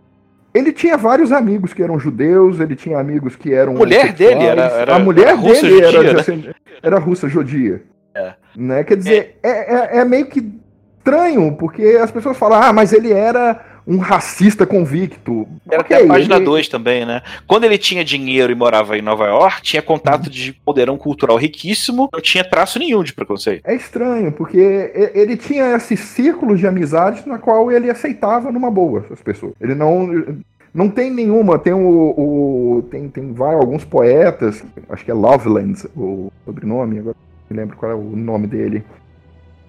[0.54, 3.74] ele tinha vários amigos que eram judeus, ele tinha amigos que eram.
[3.74, 6.54] A mulher dele era, era, A mulher era dele judia, era, né?
[6.82, 7.84] era russa judia.
[8.15, 8.34] É.
[8.56, 8.84] Né?
[8.84, 9.50] Quer dizer, é.
[9.50, 10.60] É, é, meio que
[10.98, 15.47] estranho, porque as pessoas falam, ah, mas ele era um racista convicto.
[15.67, 16.71] Era okay, até a página 2 ele...
[16.71, 17.23] também, né?
[17.47, 22.08] Quando ele tinha dinheiro e morava em Nova York, tinha contato de poderão cultural riquíssimo,
[22.13, 23.65] não tinha traço nenhum de preconceito.
[23.65, 29.04] É estranho, porque ele tinha esse círculo de amizades na qual ele aceitava numa boa
[29.12, 29.54] as pessoas.
[29.60, 30.38] Ele não.
[30.71, 31.80] Não tem nenhuma, tem o.
[31.80, 37.60] o tem, tem vários, alguns poetas, acho que é Loveland, o sobrenome, agora não me
[37.60, 38.84] lembro qual é o nome dele.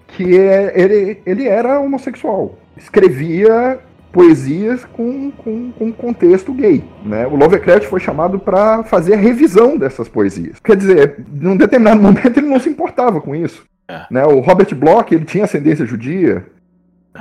[0.09, 2.55] Que é, ele, ele era homossexual.
[2.77, 3.79] Escrevia
[4.11, 6.83] poesias com, com, com contexto gay.
[7.03, 7.25] Né?
[7.27, 10.59] O Lovecraft foi chamado para fazer a revisão dessas poesias.
[10.59, 13.63] Quer dizer, num determinado momento ele não se importava com isso.
[13.87, 14.05] É.
[14.11, 14.25] Né?
[14.25, 16.45] O Robert Bloch ele tinha ascendência judia.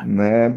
[0.04, 0.54] Né?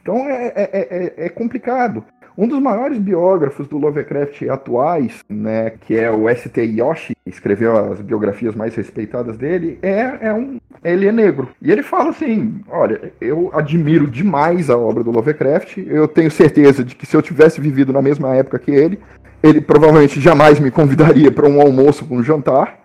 [0.00, 2.04] Então é, é, é, é complicado.
[2.36, 6.62] Um dos maiores biógrafos do Lovecraft atuais, né, que é o S.T.
[6.62, 11.48] Yoshi, escreveu as biografias mais respeitadas dele, é, é um, ele é negro.
[11.60, 16.84] E ele fala assim: olha, eu admiro demais a obra do Lovecraft, eu tenho certeza
[16.84, 18.98] de que se eu tivesse vivido na mesma época que ele,
[19.42, 22.80] ele provavelmente jamais me convidaria para um almoço, para um jantar,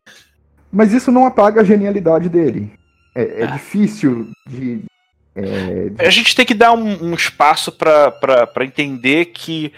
[0.72, 2.72] mas isso não apaga a genialidade dele.
[3.16, 3.48] É, é ah.
[3.48, 4.82] difícil de,
[5.36, 6.06] é...
[6.06, 9.74] A gente tem que dar um, um espaço para entender que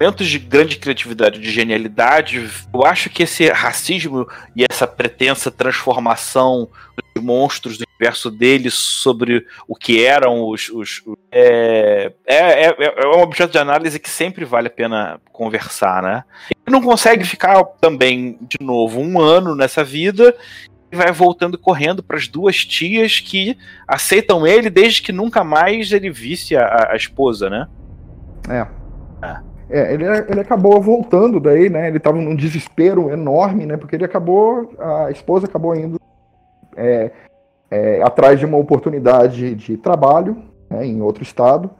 [0.00, 6.68] momentos de grande criatividade, de genialidade, eu acho que esse racismo e essa pretensa transformação
[7.16, 10.68] de monstros do universo deles sobre o que eram os.
[10.68, 16.02] os, é, é, é, é, um objeto de análise que sempre vale a pena conversar,
[16.02, 16.24] né?
[16.50, 20.34] Ele não consegue ficar também, de novo, um ano nessa vida
[20.92, 26.10] vai voltando correndo para as duas tias que aceitam ele desde que nunca mais ele
[26.10, 27.68] visse a, a esposa, né?
[28.48, 28.66] É.
[29.26, 29.48] é.
[29.70, 31.88] É, ele, ele acabou voltando daí, né?
[31.88, 33.76] Ele estava num desespero enorme, né?
[33.76, 36.00] Porque ele acabou, a esposa acabou indo
[36.74, 37.10] é,
[37.70, 41.70] é, atrás de uma oportunidade de trabalho né, em outro estado.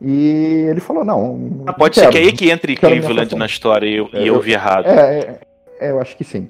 [0.00, 1.62] E ele falou, não.
[1.66, 4.52] Ah, pode ser que aí que entre Cleveland na história e eu, é, eu, vi
[4.52, 4.86] errado.
[4.86, 5.40] É, é,
[5.80, 6.48] é, eu acho que sim.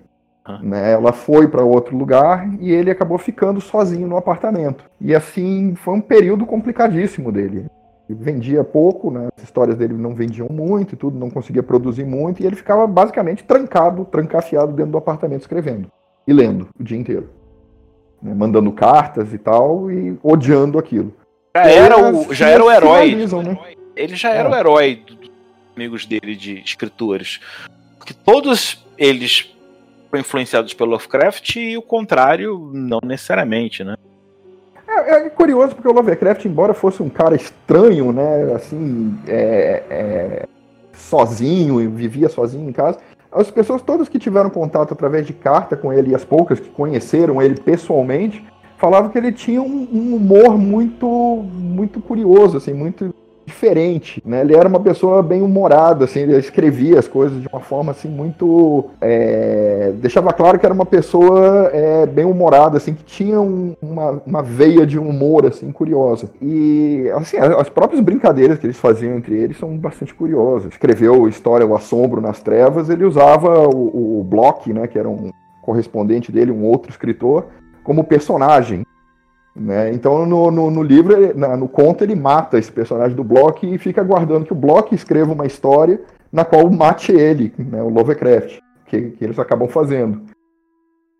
[0.62, 4.84] Né, ela foi para outro lugar e ele acabou ficando sozinho no apartamento.
[5.00, 7.66] E assim, foi um período complicadíssimo dele
[8.08, 9.28] vendia pouco, né?
[9.36, 12.86] As histórias dele não vendiam muito e tudo, não conseguia produzir muito, e ele ficava
[12.86, 15.90] basicamente trancado, trancafiado dentro do apartamento escrevendo
[16.26, 17.30] e lendo o dia inteiro.
[18.22, 18.32] Né?
[18.32, 21.12] Mandando cartas e tal, e odiando aquilo.
[21.56, 23.14] Já era o, já era o herói.
[23.14, 23.58] Né?
[23.96, 24.52] Ele já era é.
[24.52, 25.30] o herói dos
[25.74, 27.40] amigos dele de escritores.
[27.98, 29.55] Porque todos eles
[30.18, 33.96] influenciados pelo Lovecraft e o contrário, não necessariamente, né?
[34.88, 40.46] É, é, curioso porque o Lovecraft, embora fosse um cara estranho, né, assim, é, é,
[40.92, 42.98] sozinho, vivia sozinho em casa,
[43.30, 46.70] as pessoas todas que tiveram contato através de carta com ele e as poucas que
[46.70, 48.42] conheceram ele pessoalmente
[48.78, 53.14] falavam que ele tinha um, um humor muito, muito curioso, assim, muito
[53.46, 54.40] diferente, né?
[54.40, 58.08] Ele era uma pessoa bem humorada, assim, ele escrevia as coisas de uma forma assim
[58.08, 59.92] muito, é...
[59.96, 64.42] deixava claro que era uma pessoa é, bem humorada, assim, que tinha um, uma, uma
[64.42, 66.28] veia de humor assim curiosa.
[66.42, 70.72] E assim, as próprias brincadeiras que eles faziam entre eles são bastante curiosas.
[70.72, 75.30] Escreveu história O Assombro nas Trevas, ele usava o, o Block, né, que era um
[75.62, 77.46] correspondente dele, um outro escritor,
[77.82, 78.84] como personagem
[79.56, 79.90] né?
[79.92, 81.16] Então, no, no, no livro,
[81.56, 85.32] no conto, ele mata esse personagem do Block e fica aguardando que o Block escreva
[85.32, 90.22] uma história na qual mate ele, né, o Lovecraft, que, que eles acabam fazendo.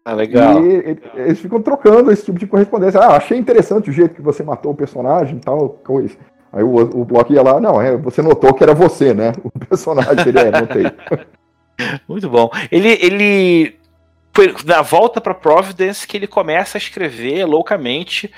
[0.04, 0.64] Ah, legal.
[0.64, 3.00] E eles ficam trocando esse tipo de correspondência.
[3.00, 6.14] Ah, achei interessante o jeito que você matou o personagem e tal, coisa.
[6.52, 9.32] Aí o, o Block ia lá, não, é, você notou que era você, né?
[9.42, 10.84] O personagem ele é, notei.
[12.08, 12.50] Muito bom.
[12.70, 13.76] Ele, ele
[14.64, 18.30] na volta para Providence que ele começa a escrever loucamente.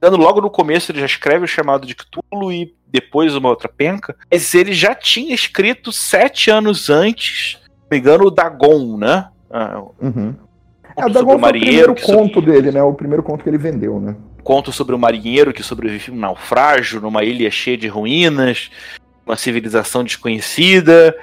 [0.00, 3.68] Dando logo no começo, ele já escreve o chamado de Cthulhu e depois uma outra
[3.68, 4.16] penca.
[4.30, 9.28] Mas ele já tinha escrito sete anos antes, pegando o Dagon, né?
[9.50, 10.34] Ah, uhum.
[10.96, 12.52] É, o Dagon o foi o primeiro conto sobre...
[12.52, 12.82] dele, né?
[12.82, 14.16] O primeiro conto que ele vendeu, né?
[14.42, 18.70] Conto sobre o marinheiro que sobrevive um naufrágio numa ilha cheia de ruínas,
[19.24, 21.16] uma civilização desconhecida.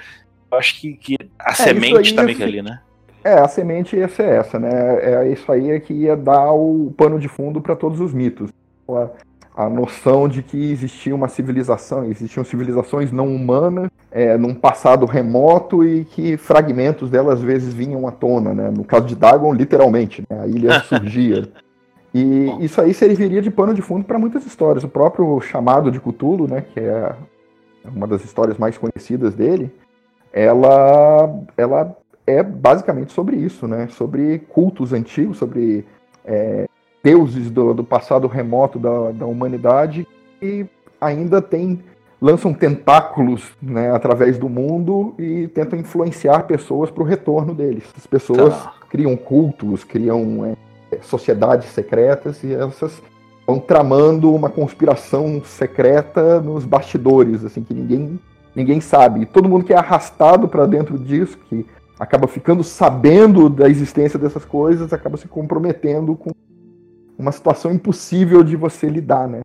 [0.52, 2.80] Eu acho que, que a é, semente também que ali, né?
[3.24, 4.70] É, a semente ia ser essa, né?
[5.02, 8.50] É isso aí é que ia dar o pano de fundo para todos os mitos.
[8.90, 15.06] A, a, noção de que existia uma civilização, existiam civilizações não humanas é, num passado
[15.06, 18.72] remoto e que fragmentos delas às vezes vinham à tona, né?
[18.72, 20.42] No caso de Dagon, literalmente, né?
[20.42, 21.50] a ilha surgia.
[22.14, 24.84] E isso aí serviria de pano de fundo para muitas histórias.
[24.84, 27.14] O próprio chamado de Cthulhu, né, que é
[27.86, 29.72] uma das histórias mais conhecidas dele,
[30.34, 31.96] ela, ela
[32.30, 33.88] é basicamente sobre isso, né?
[33.90, 35.86] Sobre cultos antigos, sobre
[36.24, 36.68] é,
[37.04, 40.08] deuses do, do, passado remoto da, da humanidade
[40.42, 40.66] e
[41.00, 41.80] ainda tem
[42.22, 47.86] lançam tentáculos né, através do mundo e tentam influenciar pessoas para o retorno deles.
[47.98, 48.74] As pessoas tá.
[48.90, 50.46] criam cultos, criam
[50.92, 53.02] é, sociedades secretas e essas
[53.48, 58.20] vão tramando uma conspiração secreta nos bastidores, assim que ninguém
[58.56, 59.22] ninguém sabe.
[59.22, 61.66] E todo mundo que é arrastado para dentro disso, que
[62.00, 66.32] acaba ficando sabendo da existência dessas coisas, acaba se comprometendo com
[67.18, 69.42] uma situação impossível de você lidar, né?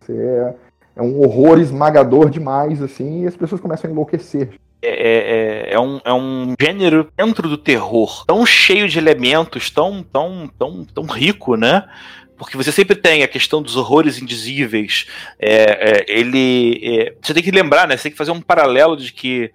[0.00, 0.54] Você é,
[0.96, 4.50] é um horror esmagador demais, assim, e as pessoas começam a enlouquecer.
[4.82, 9.70] É, é, é, é, um, é um gênero dentro do terror tão cheio de elementos,
[9.70, 11.88] tão, tão, tão, tão rico, né?
[12.36, 15.06] Porque você sempre tem a questão dos horrores indizíveis.
[15.38, 16.80] É, é, ele.
[16.82, 17.96] É, você tem que lembrar, né?
[17.96, 19.50] Você tem que fazer um paralelo de que,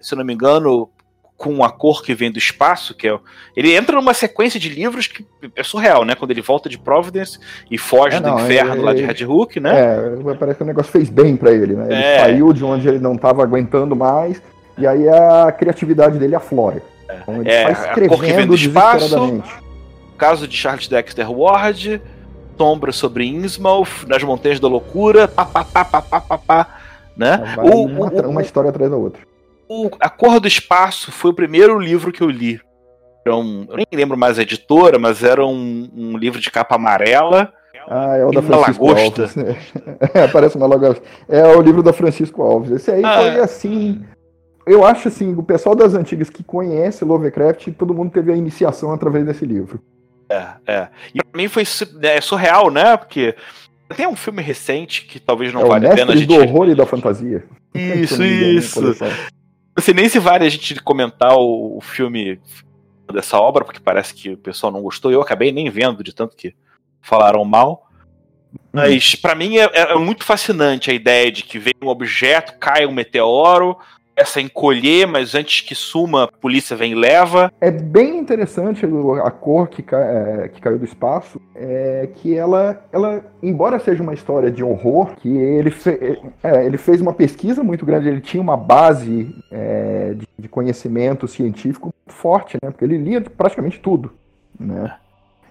[0.00, 0.90] se eu não me engano,
[1.36, 3.18] com a cor que vem do espaço, que é.
[3.54, 6.14] Ele entra numa sequência de livros que é surreal, né?
[6.14, 7.38] Quando ele volta de Providence
[7.70, 9.72] e foge é, não, do inferno ele, lá de Red Hook, né?
[9.74, 11.86] É, parece que o negócio fez bem para ele, né?
[11.90, 12.18] Ele é.
[12.20, 14.40] saiu de onde ele não estava aguentando mais,
[14.78, 16.82] e aí a criatividade dele aflora.
[17.22, 19.42] Então ele é, escrevendo a cor que vem do espaço,
[20.16, 22.00] caso de Charles Dexter Ward,
[22.56, 26.68] Sombra sobre Innsmouth, Nas Montanhas da Loucura, pá, pá, pá, pá, pá, pá, pá
[27.14, 27.40] né?
[27.58, 29.22] O, uma, o, uma história atrás da outra.
[29.68, 32.60] O A Cor do Espaço foi o primeiro livro que eu li.
[33.26, 37.52] Um, eu nem lembro mais a editora, mas era um, um livro de capa amarela.
[37.88, 39.22] Ah, é o da Francisco lagosta.
[39.22, 39.36] Alves.
[40.14, 41.02] É, parece uma lagosta.
[41.28, 42.70] É o livro da Francisco Alves.
[42.70, 44.04] Esse aí ah, foi assim.
[44.66, 48.92] Eu acho assim, o pessoal das antigas que conhece Lovecraft, todo mundo teve a iniciação
[48.92, 49.80] através desse livro.
[50.28, 50.88] É, é.
[51.14, 51.62] E pra mim foi
[52.02, 52.96] é, surreal, né?
[52.96, 53.36] Porque
[53.96, 56.26] tem um filme recente que talvez não é vale a pena a gente.
[56.26, 57.44] do horror e da fantasia.
[57.72, 58.80] Isso, isso.
[59.76, 62.40] Não sei nem se vale a gente comentar o, o filme
[63.12, 65.12] dessa obra, porque parece que o pessoal não gostou.
[65.12, 66.54] Eu acabei nem vendo de tanto que
[67.00, 67.86] falaram mal.
[68.72, 72.86] Mas para mim é, é, muito fascinante a ideia de que vem um objeto, cai
[72.86, 73.76] um meteoro,
[74.16, 77.52] começa a encolher, mas antes que suma, a polícia vem e leva.
[77.60, 78.86] É bem interessante
[79.22, 84.14] a cor que, é, que caiu do espaço, é que ela, ela, embora seja uma
[84.14, 88.42] história de horror, que ele, fe, é, ele fez uma pesquisa muito grande, ele tinha
[88.42, 92.70] uma base é, de, de, conhecimento científico forte, né?
[92.70, 94.14] Porque ele lia praticamente tudo,
[94.58, 94.94] né?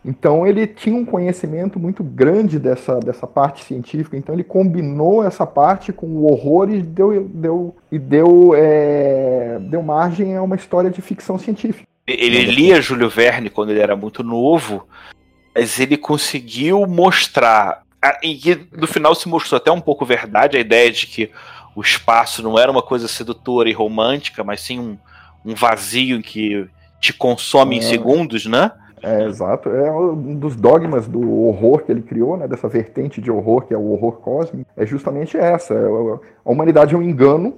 [0.06, 5.48] Então ele tinha um conhecimento muito grande dessa, dessa parte científica, então ele combinou essa
[5.48, 10.92] parte com o horror e deu, deu, e deu, é, deu margem a uma história
[10.92, 11.88] de ficção científica.
[12.06, 14.88] Ele lia Júlio Verne quando ele era muito novo,
[15.56, 17.82] mas ele conseguiu mostrar,
[18.22, 21.32] e no final se mostrou até um pouco verdade, a ideia de que
[21.76, 24.98] o espaço não era uma coisa sedutora e romântica, mas sim um,
[25.44, 26.68] um vazio em que
[27.02, 27.80] te consome é.
[27.80, 28.72] em segundos, né?
[29.02, 29.70] É, exato.
[29.70, 33.74] É um dos dogmas do horror que ele criou, né, dessa vertente de horror, que
[33.74, 35.74] é o horror cósmico, é justamente essa.
[35.74, 37.56] É, a humanidade é um engano,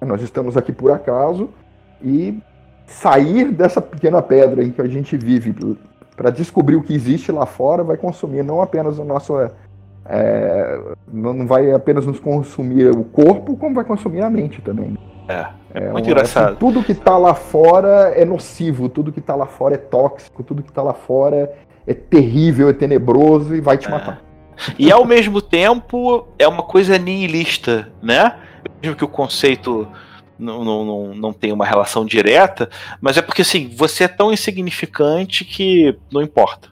[0.00, 1.50] nós estamos aqui por acaso,
[2.02, 2.38] e
[2.86, 5.54] sair dessa pequena pedra em que a gente vive
[6.16, 9.34] para descobrir o que existe lá fora vai consumir não apenas o nosso.
[10.06, 10.80] É,
[11.12, 14.98] não vai apenas nos consumir o corpo, como vai consumir a mente também.
[15.30, 16.48] É, é, é muito um, engraçado.
[16.48, 20.42] Assim, tudo que está lá fora é nocivo, tudo que está lá fora é tóxico,
[20.42, 21.52] tudo que está lá fora
[21.86, 23.90] é terrível, é tenebroso e vai te é.
[23.90, 24.22] matar.
[24.78, 28.36] E ao mesmo tempo é uma coisa nihilista, né?
[28.82, 29.88] Mesmo que o conceito
[30.38, 32.68] não, não, não, não tenha uma relação direta,
[33.00, 36.68] mas é porque assim, você é tão insignificante que não importa.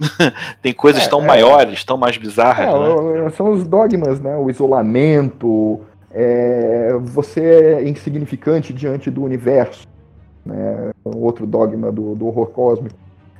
[0.62, 2.68] Tem coisas é, tão é, maiores, tão mais bizarras.
[2.68, 3.30] É, né?
[3.30, 4.36] São os dogmas, né?
[4.36, 9.86] O isolamento, é, você é insignificante diante do universo,
[10.44, 10.90] né?
[11.04, 12.96] outro dogma do, do horror cósmico.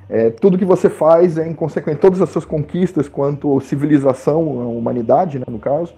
[0.08, 1.98] É, tudo que você faz é inconsequente.
[1.98, 4.42] Todas as suas conquistas quanto civilização,
[4.76, 5.94] humanidade, né, no caso,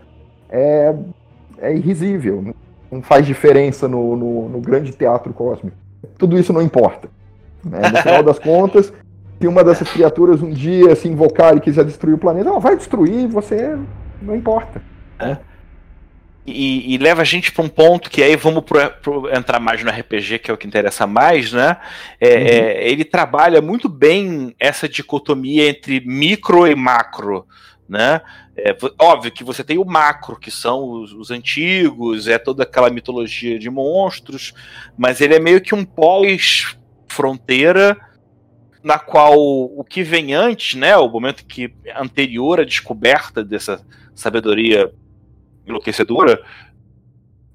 [0.51, 0.95] é,
[1.59, 2.55] é irrisível.
[2.91, 5.77] Não faz diferença no, no, no grande teatro cósmico.
[6.19, 7.09] Tudo isso não importa.
[7.65, 7.81] Né?
[7.89, 8.93] No final das contas,
[9.41, 12.77] se uma dessas criaturas um dia se invocar e quiser destruir o planeta, ela vai
[12.77, 13.79] destruir, você
[14.21, 14.83] não importa.
[15.19, 15.39] Né?
[16.45, 19.85] E, e, leva a gente para um ponto que aí vamos pro, pro, entrar mais
[19.85, 21.77] no RPG, que é o que interessa mais, né?
[22.21, 22.35] É, uhum.
[22.35, 27.47] é, ele trabalha muito bem essa dicotomia entre micro e macro,
[27.89, 28.21] né?
[28.57, 32.91] É, óbvio que você tem o macro, que são os, os, antigos, é toda aquela
[32.91, 34.53] mitologia de monstros,
[34.99, 37.97] mas ele é meio que um pós-fronteira
[38.83, 43.81] na qual o que vem antes, né, o momento que anterior à descoberta dessa
[44.13, 44.93] sabedoria
[45.67, 46.43] enlouquecedora,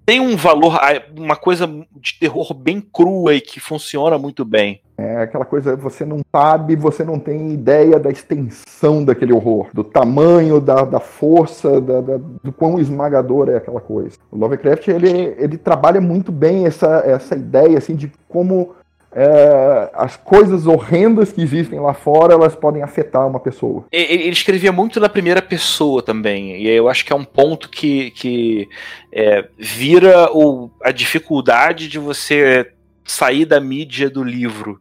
[0.07, 0.79] tem um valor,
[1.17, 4.79] uma coisa de terror bem crua e que funciona muito bem.
[4.97, 9.83] É aquela coisa, você não sabe, você não tem ideia da extensão daquele horror, do
[9.83, 14.17] tamanho, da, da força, da, da, do quão esmagador é aquela coisa.
[14.31, 18.75] O Lovecraft, ele, ele trabalha muito bem essa, essa ideia, assim, de como
[19.11, 23.85] é, as coisas horrendas que existem lá fora elas podem afetar uma pessoa.
[23.91, 28.11] Ele escrevia muito na primeira pessoa também, e eu acho que é um ponto que,
[28.11, 28.69] que
[29.11, 32.71] é, vira o, a dificuldade de você
[33.05, 34.79] sair da mídia do livro.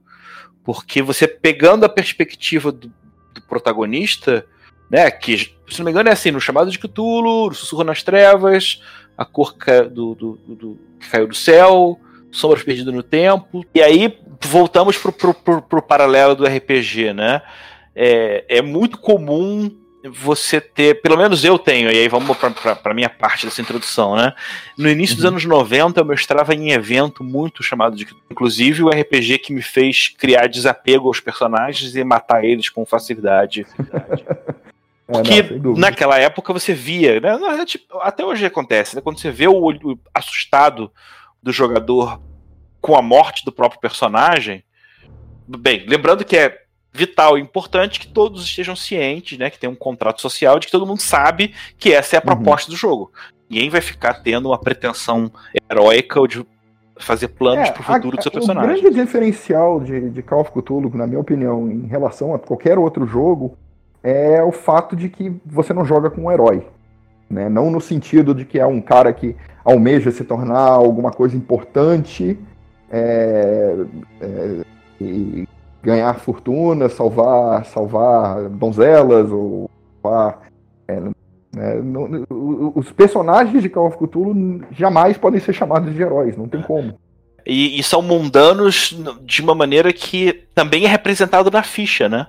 [0.65, 2.93] Porque você pegando a perspectiva do,
[3.33, 4.45] do protagonista,
[4.91, 8.03] né, que, se não me engano, é assim, no chamado de Cthulhu, no Sussurro nas
[8.03, 8.83] Trevas,
[9.17, 9.55] a cor
[9.91, 11.99] do, do, do, que caiu do céu,
[12.31, 13.65] Sombras Perdidas no Tempo.
[13.75, 17.43] E aí voltamos pro, pro, pro, pro paralelo do RPG, né?
[17.95, 19.71] É, é, muito comum
[20.11, 24.15] você ter, pelo menos eu tenho, e aí vamos para a minha parte dessa introdução,
[24.15, 24.35] né?
[24.79, 25.17] No início uhum.
[25.17, 28.07] dos anos 90 eu mestrava em evento muito chamado de.
[28.31, 33.67] Inclusive o RPG que me fez criar desapego aos personagens e matar eles com facilidade.
[35.07, 37.39] Porque é, não, naquela época você via, né?
[38.01, 39.03] Até hoje acontece, né?
[39.03, 40.91] Quando você vê o olho assustado
[41.47, 42.21] do jogador
[42.81, 44.65] com a morte do próprio personagem.
[45.47, 49.77] Bem, lembrando que é vital e importante que todos estejam cientes, né, que tem um
[49.77, 52.35] contrato social de que todo mundo sabe que essa é a uhum.
[52.35, 52.75] proposta uhum.
[52.75, 53.13] do jogo.
[53.49, 55.31] Ninguém vai ficar tendo uma pretensão
[55.71, 56.45] heróica ou de
[56.99, 58.79] fazer planos é, para o futuro a, do seu personagem.
[58.79, 62.77] O grande diferencial de, de Call of Cthulhu, na minha opinião, em relação a qualquer
[62.77, 63.57] outro jogo,
[64.03, 66.67] é o fato de que você não joga com um herói.
[67.29, 67.49] Né?
[67.49, 72.39] Não no sentido de que é um cara que almeja se tornar alguma coisa importante
[72.91, 73.75] é,
[74.21, 74.61] é,
[75.01, 75.49] e
[75.83, 79.71] ganhar fortuna, salvar, salvar donzelas ou
[80.03, 80.43] salvar,
[80.87, 82.27] é, né, não,
[82.75, 86.99] os personagens de Call of Cthulhu jamais podem ser chamados de heróis, não tem como.
[87.47, 92.27] E, e, são mundanos de uma maneira que também é representado na ficha, né?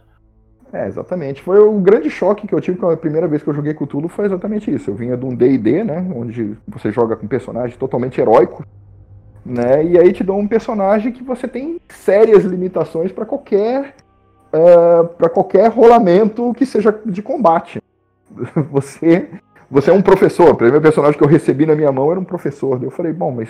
[0.71, 1.41] É, exatamente.
[1.41, 4.09] Foi o grande choque que eu tive com a primeira vez que eu joguei Cthulhu
[4.09, 4.91] foi exatamente isso.
[4.91, 8.65] Eu vinha de um D&D, né, onde você joga com personagens totalmente heróicos,
[9.45, 13.95] né, e aí te dão um personagem que você tem sérias limitações para qualquer
[14.53, 17.81] uh, é, para qualquer rolamento que seja de combate.
[18.71, 19.29] Você
[19.69, 20.49] você é um professor.
[20.49, 22.81] O primeiro personagem que eu recebi na minha mão era um professor.
[22.81, 23.49] Eu falei, bom, mas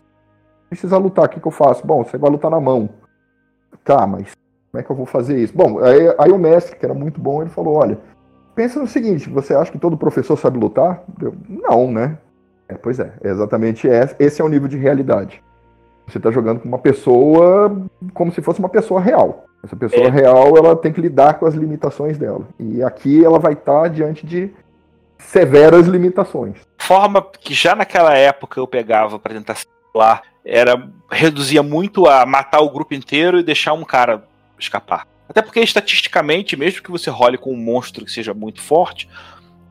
[0.68, 1.86] precisa lutar, o que, que eu faço?
[1.86, 2.89] Bom, você vai lutar na mão.
[3.84, 4.32] Tá, mas
[4.72, 5.53] como é que eu vou fazer isso?
[5.55, 7.97] Bom, aí, aí o mestre, que era muito bom, ele falou: olha,
[8.55, 11.03] pensa no seguinte, você acha que todo professor sabe lutar?
[11.22, 12.18] Eu, não, né?
[12.68, 13.88] É, pois é, é exatamente
[14.20, 15.41] esse é o nível de realidade.
[16.07, 17.82] Você está jogando com uma pessoa
[18.13, 19.45] como se fosse uma pessoa real.
[19.63, 20.09] Essa pessoa é.
[20.09, 22.47] real, ela tem que lidar com as limitações dela.
[22.59, 24.51] E aqui ela vai estar tá diante de
[25.18, 26.57] severas limitações.
[26.78, 29.57] Forma que já naquela época eu pegava para tentar
[29.93, 34.24] lá era reduzia muito a matar o grupo inteiro e deixar um cara
[34.60, 35.08] escapar.
[35.30, 39.10] Até porque estatisticamente, mesmo que você role com um monstro que seja muito forte,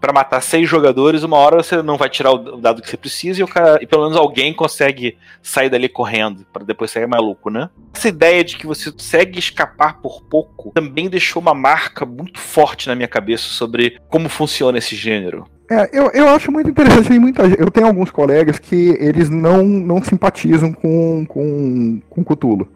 [0.01, 3.41] para matar seis jogadores, uma hora você não vai tirar o dado que você precisa
[3.41, 7.51] e, o cara, e pelo menos alguém consegue sair dali correndo, para depois sair maluco,
[7.51, 7.71] né?
[7.95, 12.89] Essa ideia de que você consegue escapar por pouco também deixou uma marca muito forte
[12.89, 15.47] na minha cabeça sobre como funciona esse gênero.
[15.69, 17.19] É, eu, eu acho muito interessante.
[17.19, 22.69] Muita, eu tenho alguns colegas que eles não, não simpatizam com, com, com Cthulhu.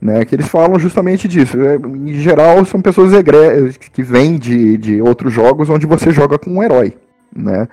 [0.00, 1.56] Né, que eles falam justamente disso.
[1.58, 3.12] É, em geral, são pessoas
[3.90, 6.94] que vêm de, de outros jogos onde você joga com um herói.
[7.34, 7.66] Né?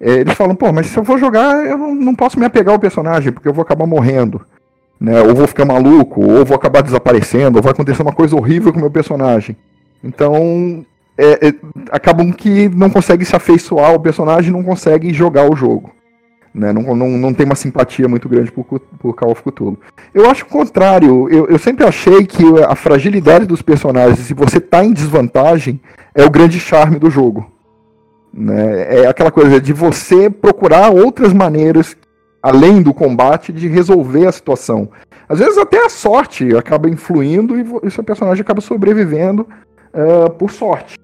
[0.00, 2.80] É, eles falam, pô, mas se eu vou jogar, eu não, posso me apegar ao
[2.80, 4.40] personagem, porque eu vou acabar morrendo.
[5.00, 5.20] Né?
[5.20, 8.78] Ou vou ficar maluco, ou vou acabar desaparecendo, ou vai acontecer uma coisa horrível com
[8.78, 9.56] o meu personagem.
[10.04, 10.84] Então,
[11.18, 11.54] é, é,
[11.90, 15.95] acabam que não conseguem se afeiçoar ao personagem não conseguem jogar o jogo.
[16.56, 16.72] Né?
[16.72, 19.78] Não, não, não tem uma simpatia muito grande por, por Call of Cthulhu.
[20.14, 21.28] Eu acho o contrário.
[21.28, 25.78] Eu, eu sempre achei que a fragilidade dos personagens, se você está em desvantagem,
[26.14, 27.52] é o grande charme do jogo.
[28.32, 29.02] Né?
[29.02, 31.94] É aquela coisa de você procurar outras maneiras,
[32.42, 34.88] além do combate, de resolver a situação.
[35.28, 39.46] Às vezes até a sorte acaba influindo e o seu personagem acaba sobrevivendo
[39.92, 40.98] uh, por sorte.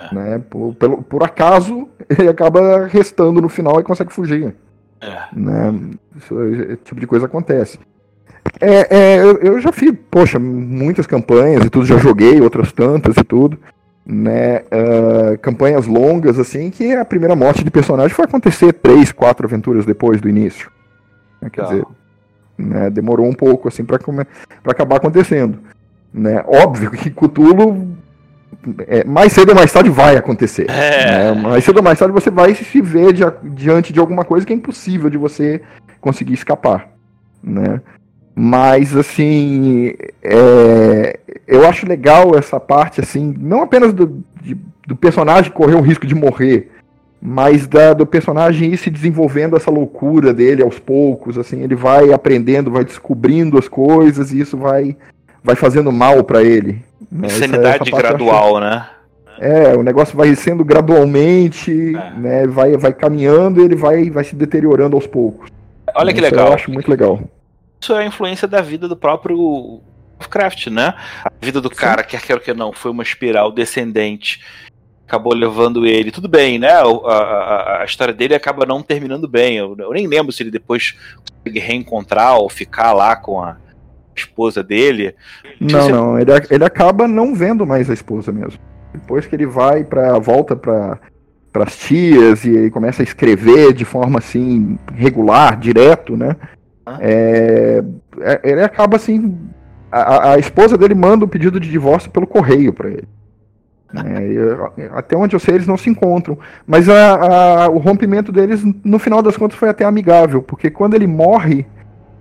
[0.00, 0.12] É.
[0.12, 0.42] Né?
[0.50, 4.52] Por, pelo, por acaso, ele acaba restando no final e consegue fugir.
[5.00, 5.18] É.
[5.32, 5.74] Né?
[6.16, 7.78] Isso, esse tipo de coisa acontece.
[8.60, 13.16] É, é, eu, eu, já fiz, poxa, muitas campanhas e tudo, já joguei outras tantas
[13.16, 13.58] e tudo,
[14.04, 14.60] né?
[14.60, 19.84] Uh, campanhas longas, assim, que a primeira morte de personagem foi acontecer três, quatro aventuras
[19.84, 20.70] depois do início.
[21.42, 21.50] Né?
[21.50, 21.68] Quer tá.
[21.68, 21.86] dizer,
[22.56, 22.88] né?
[22.88, 23.98] demorou um pouco, assim, para
[24.64, 25.58] acabar acontecendo.
[26.14, 26.42] Né?
[26.46, 27.96] Óbvio que Cthulhu
[28.86, 30.66] é, mais cedo ou mais tarde vai acontecer.
[30.68, 31.32] É.
[31.32, 31.42] Né?
[31.42, 34.52] Mais cedo ou mais tarde você vai se ver di diante de alguma coisa que
[34.52, 35.60] é impossível de você
[36.00, 36.88] conseguir escapar.
[37.42, 37.80] Né?
[38.38, 44.54] Mas, assim, é, eu acho legal essa parte, assim, não apenas do, de,
[44.86, 46.70] do personagem correr o risco de morrer,
[47.20, 52.12] mas da, do personagem ir se desenvolvendo essa loucura dele aos poucos, assim, ele vai
[52.12, 54.94] aprendendo, vai descobrindo as coisas e isso vai,
[55.46, 56.82] vai fazendo mal para ele.
[57.10, 57.28] Né?
[57.28, 58.88] Insanidade gradual, né?
[59.38, 62.10] É, o negócio vai sendo gradualmente, é.
[62.18, 62.46] né?
[62.48, 65.48] Vai, vai caminhando e ele vai, vai se deteriorando aos poucos.
[65.94, 66.48] Olha que legal.
[66.48, 67.20] Eu acho muito legal.
[67.80, 69.80] Isso é a influência da vida do próprio
[70.18, 70.94] Lovecraft, né?
[71.24, 71.76] A vida do Sim.
[71.76, 74.42] cara, quer quer que não, foi uma espiral descendente.
[75.06, 76.10] Acabou levando ele.
[76.10, 76.72] Tudo bem, né?
[76.72, 79.56] A, a, a história dele acaba não terminando bem.
[79.58, 83.56] Eu, eu, nem lembro se ele depois consegue reencontrar ou ficar lá com a,
[84.16, 85.14] esposa dele.
[85.60, 85.92] Não, você...
[85.92, 88.58] não, ele, ele acaba não vendo mais a esposa mesmo.
[88.92, 90.98] Depois que ele vai para volta para
[91.54, 96.36] as tias e ele começa a escrever de forma assim regular, direto, né?
[96.84, 96.98] Ah.
[97.00, 97.82] É,
[98.20, 99.36] é, ele acaba assim,
[99.90, 103.08] a, a, esposa dele manda o um pedido de divórcio pelo correio para ele.
[103.94, 106.38] É, até onde eu sei, eles não se encontram.
[106.66, 110.94] Mas a, a, o rompimento deles, no final das contas, foi até amigável, porque quando
[110.94, 111.66] ele morre,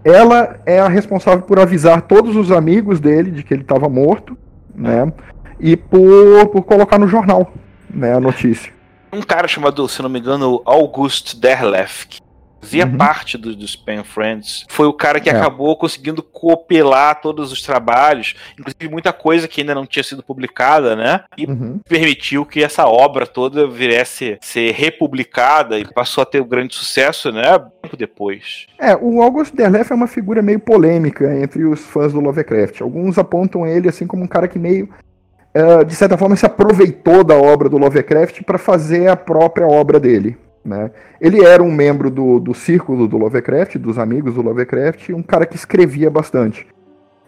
[0.06, 4.38] ela é a responsável por avisar todos os amigos dele de que ele estava morto,
[4.76, 5.12] né?
[5.60, 7.52] E por, por colocar no jornal,
[7.90, 8.72] né, a notícia.
[9.12, 12.20] Um cara chamado, se não me engano, August Derleth,
[12.66, 12.98] fazia uhum.
[12.98, 14.66] parte do, do Span Friends.
[14.68, 15.36] Foi o cara que é.
[15.36, 20.96] acabou conseguindo copilar todos os trabalhos, inclusive muita coisa que ainda não tinha sido publicada,
[20.96, 21.22] né?
[21.38, 21.80] E uhum.
[21.88, 27.32] permitiu que essa obra toda viesse ser republicada e passou a ter um grande sucesso,
[27.32, 27.44] né?
[27.82, 28.66] Tempo depois.
[28.80, 32.82] É, o August Derleth é uma figura meio polêmica entre os fãs do Lovecraft.
[32.82, 34.90] Alguns apontam ele assim como um cara que meio
[35.56, 40.00] uh, de certa forma se aproveitou da obra do Lovecraft para fazer a própria obra
[40.00, 40.36] dele.
[40.66, 40.90] Né?
[41.22, 45.46] Ele era um membro do, do círculo do Lovecraft, dos amigos do Lovecraft, um cara
[45.46, 46.66] que escrevia bastante.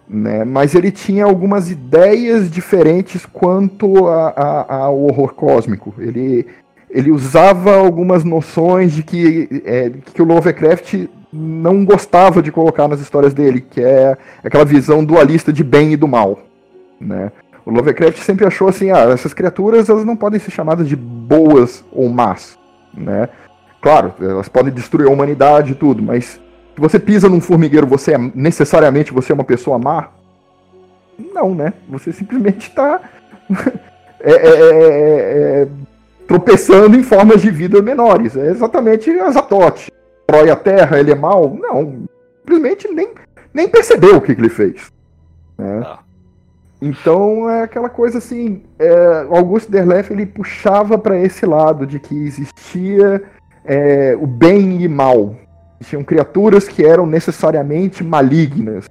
[0.09, 0.43] Né?
[0.43, 5.93] Mas ele tinha algumas ideias diferentes quanto ao horror cósmico.
[5.99, 6.47] Ele,
[6.89, 12.99] ele usava algumas noções de que, é, que o Lovecraft não gostava de colocar nas
[12.99, 16.39] histórias dele, que é aquela visão dualista de bem e do mal.
[16.99, 17.31] Né?
[17.63, 21.85] O Lovecraft sempre achou assim, ah, essas criaturas elas não podem ser chamadas de boas
[21.91, 22.57] ou más
[22.93, 23.29] né?
[23.81, 26.39] Claro, elas podem destruir a humanidade e tudo, mas
[26.75, 30.09] se você pisa num formigueiro, você é necessariamente você é uma pessoa má?
[31.33, 31.73] Não, né?
[31.89, 33.01] Você simplesmente está
[34.19, 35.67] é, é, é, é,
[36.27, 38.35] tropeçando em formas de vida menores.
[38.35, 39.91] É exatamente Azatote.
[40.27, 41.57] Destrói a Terra, ele é mal?
[41.59, 42.03] Não.
[42.39, 43.09] Simplesmente nem,
[43.53, 44.91] nem percebeu o que, que ele fez.
[45.57, 45.81] Né?
[45.83, 45.99] Ah.
[46.81, 52.15] Então é aquela coisa assim, é, Augusto Derleth ele puxava para esse lado de que
[52.15, 53.23] existia
[53.65, 55.35] é, o bem e mal,
[55.79, 58.85] existiam criaturas que eram necessariamente malignas,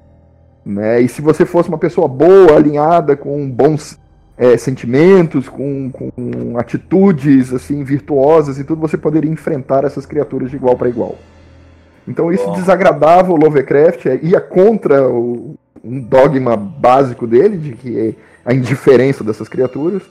[0.65, 1.01] né?
[1.01, 3.99] E se você fosse uma pessoa boa, alinhada com bons
[4.37, 10.57] é, sentimentos, com, com atitudes assim virtuosas e tudo, você poderia enfrentar essas criaturas de
[10.57, 11.17] igual para igual.
[12.07, 17.99] Então isso desagradava o Lovecraft, é, ia contra o, um dogma básico dele, de que
[17.99, 20.03] é a indiferença dessas criaturas.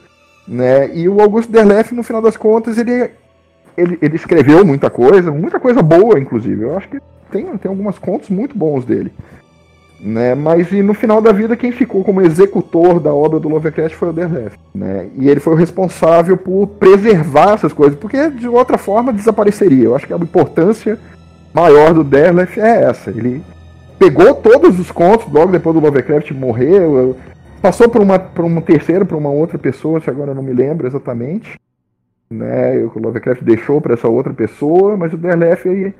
[0.47, 0.95] Né?
[0.95, 3.11] E o Augusto Derleth, no final das contas, ele,
[3.77, 6.63] ele, ele escreveu muita coisa, muita coisa boa, inclusive.
[6.63, 6.99] Eu acho que
[7.31, 9.11] tem, tem algumas contos muito bons dele.
[9.99, 10.35] Né?
[10.35, 14.09] Mas e no final da vida, quem ficou como executor da obra do Lovecraft foi
[14.09, 14.51] o Derleth.
[14.73, 15.07] Né?
[15.17, 19.85] E ele foi o responsável por preservar essas coisas, porque de outra forma desapareceria.
[19.85, 20.99] Eu acho que a importância
[21.55, 23.09] maior do Derleth é essa.
[23.09, 23.41] Ele
[23.97, 26.81] pegou todos os contos logo depois do Lovecraft morrer,
[27.61, 30.53] passou por uma por um terceiro, para uma outra pessoa, se agora eu não me
[30.53, 31.57] lembro exatamente,
[32.29, 32.77] né?
[32.93, 35.93] O Lovecraft deixou para essa outra pessoa, mas o Derleth aí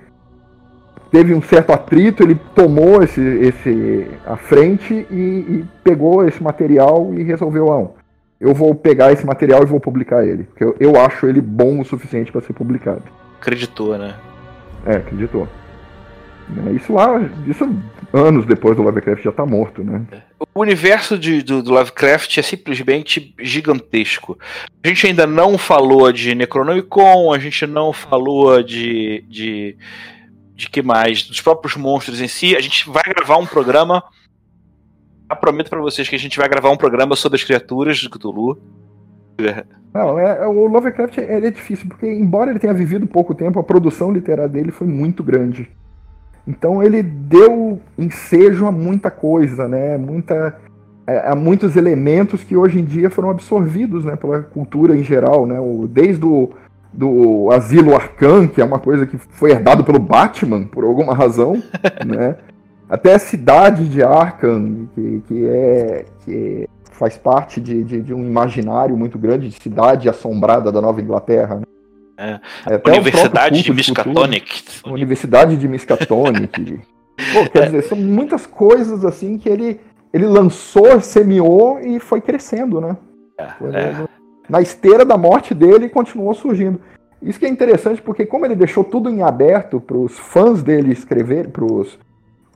[1.09, 7.13] teve um certo atrito, ele tomou esse, esse à frente e, e pegou esse material
[7.13, 7.93] e resolveu não.
[8.37, 11.79] Eu vou pegar esse material e vou publicar ele, porque eu, eu acho ele bom
[11.79, 13.03] o suficiente para ser publicado.
[13.39, 14.15] Acreditou, né?
[14.85, 15.47] É, acreditou.
[16.47, 16.73] Né?
[16.73, 17.65] Isso lá, isso
[18.13, 20.05] anos depois do Lovecraft já está morto, né?
[20.53, 24.37] O universo de, do, do, Lovecraft é simplesmente gigantesco.
[24.83, 29.77] A gente ainda não falou de Necronomicon, a gente não falou de, de,
[30.53, 31.23] de que mais?
[31.23, 32.55] Dos próprios monstros em si.
[32.55, 34.03] A gente vai gravar um programa.
[35.29, 38.09] Eu prometo para vocês que a gente vai gravar um programa sobre as criaturas de
[38.09, 38.61] Cthulhu.
[39.93, 43.59] Não, é, é, o Lovecraft é, é difícil, porque embora ele tenha vivido pouco tempo,
[43.59, 45.69] a produção literária dele foi muito grande.
[46.47, 49.97] Então ele deu ensejo a muita coisa, né?
[49.97, 50.57] Muita,
[51.07, 55.45] é, a muitos elementos que hoje em dia foram absorvidos né, pela cultura em geral,
[55.45, 55.59] né?
[55.59, 56.51] O, desde o
[56.91, 61.61] do Asilo Arcan, que é uma coisa que foi herdado pelo Batman, por alguma razão,
[62.05, 62.35] né?
[62.89, 68.25] Até a cidade de Arkham, que, que, é, que faz parte de, de, de, um
[68.25, 71.55] imaginário muito grande de cidade assombrada da Nova Inglaterra.
[71.55, 71.65] Né?
[72.17, 72.75] É.
[72.75, 74.63] É, Universidade de Miskatonic.
[74.85, 76.79] Universidade de Miskatonic.
[77.33, 77.65] Pô, quer é.
[77.65, 79.79] dizer, são muitas coisas assim que ele,
[80.13, 82.95] ele lançou, semeou e foi crescendo, né?
[83.37, 84.07] É, é.
[84.47, 86.79] Na esteira da morte dele continuou surgindo.
[87.21, 90.93] Isso que é interessante porque como ele deixou tudo em aberto para os fãs dele
[90.93, 91.97] escrever, para os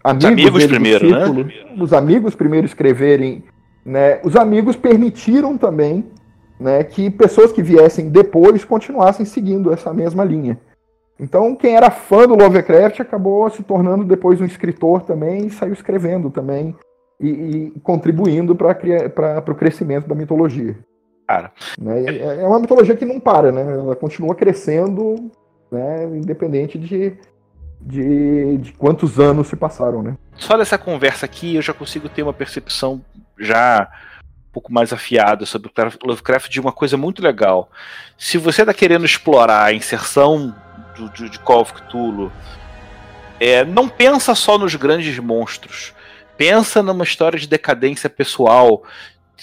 [0.04, 1.54] amigos, amigos primeiro, círculo, né?
[1.80, 3.44] os amigos primeiro escreverem,
[3.90, 4.22] né?
[4.24, 6.06] Os amigos permitiram também
[6.60, 10.60] né, que pessoas que viessem depois continuassem seguindo essa mesma linha.
[11.20, 15.74] Então, quem era fã do Lovecraft acabou se tornando depois um escritor também e saiu
[15.74, 16.76] escrevendo também
[17.20, 20.78] e, e contribuindo para o crescimento da mitologia.
[21.28, 21.52] Cara.
[21.82, 22.04] Né?
[22.06, 23.62] É, é uma mitologia que não para, né?
[23.62, 25.32] Ela continua crescendo,
[25.72, 26.06] né?
[26.14, 27.18] independente de,
[27.82, 30.16] de, de quantos anos se passaram, né?
[30.36, 33.02] Só dessa conversa aqui eu já consigo ter uma percepção
[33.40, 33.90] já
[34.50, 35.72] um pouco mais afiada sobre
[36.04, 37.70] Lovecraft de uma coisa muito legal.
[38.18, 40.56] Se você está querendo explorar a inserção
[40.96, 42.32] do, de, de Call of Cthulhu,
[43.40, 45.94] é, não pensa só nos grandes monstros.
[46.36, 48.84] Pensa numa história de decadência pessoal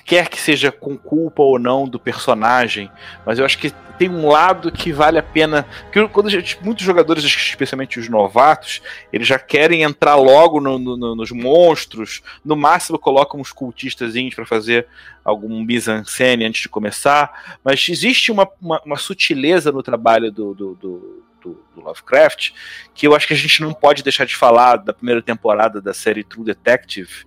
[0.06, 2.88] quer que seja com culpa ou não do personagem,
[3.26, 5.66] mas eu acho que tem um lado que vale a pena.
[5.84, 8.82] Porque quando gente, muitos jogadores, especialmente os novatos,
[9.12, 12.22] eles já querem entrar logo no, no, nos monstros.
[12.44, 14.86] No máximo, colocam uns cultistazinhos para fazer
[15.24, 17.58] algum mise-en-scène antes de começar.
[17.64, 22.50] Mas existe uma, uma, uma sutileza no trabalho do, do, do, do, Lovecraft
[22.94, 25.94] que eu acho que a gente não pode deixar de falar da primeira temporada da
[25.94, 27.24] série True Detective,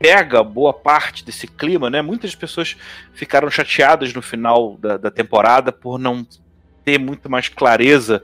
[0.00, 2.00] pega boa parte desse clima, né?
[2.00, 2.74] Muitas pessoas
[3.12, 6.26] ficaram chateadas no final da, da temporada por não
[6.82, 8.22] ter muito mais clareza,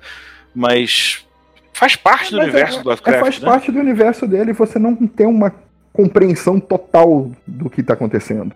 [0.55, 1.27] mas
[1.75, 3.19] faz parte do mas universo é, do Lovecraft.
[3.19, 3.47] É, faz né?
[3.47, 5.55] parte do universo dele você não tem uma
[5.93, 8.55] compreensão total do que está acontecendo.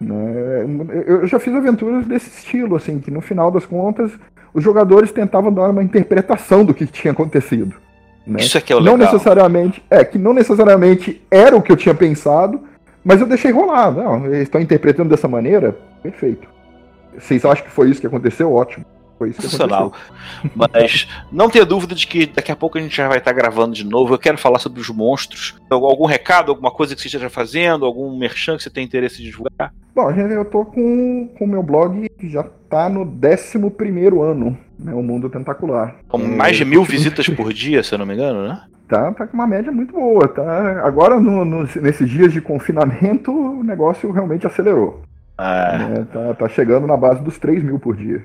[0.00, 0.14] Né?
[1.06, 4.12] Eu já fiz aventuras desse estilo, assim, que no final das contas
[4.54, 7.74] os jogadores tentavam dar uma interpretação do que tinha acontecido.
[8.28, 8.40] Né?
[8.40, 8.98] Isso é que é o legal.
[8.98, 12.60] Não necessariamente, é, que não necessariamente era o que eu tinha pensado,
[13.02, 13.90] mas eu deixei rolar.
[13.90, 16.46] Não, eles estão interpretando dessa maneira, perfeito.
[17.18, 18.52] Vocês acham que foi isso que aconteceu?
[18.52, 18.84] Ótimo.
[19.18, 19.92] Foi isso aconteceu.
[20.54, 23.74] Mas não tenha dúvida de que daqui a pouco a gente já vai estar gravando
[23.74, 24.14] de novo.
[24.14, 25.56] Eu quero falar sobre os monstros.
[25.68, 29.24] Algum recado, alguma coisa que você esteja fazendo, algum merchan que você tem interesse de
[29.24, 29.74] divulgar?
[29.94, 33.58] Bom, eu tô com o meu blog que já tá no 11
[34.22, 34.94] ano, né?
[34.94, 35.96] O Mundo Tentacular.
[36.08, 38.62] Com mais de mil visitas por dia, se eu não me engano, né?
[38.86, 40.80] Tá, tá com uma média muito boa, tá?
[40.86, 45.02] Agora, no, no, nesses dias de confinamento, o negócio realmente acelerou.
[45.38, 45.78] É.
[45.78, 46.06] Né?
[46.12, 48.22] Tá, tá chegando na base dos 3 mil por dia.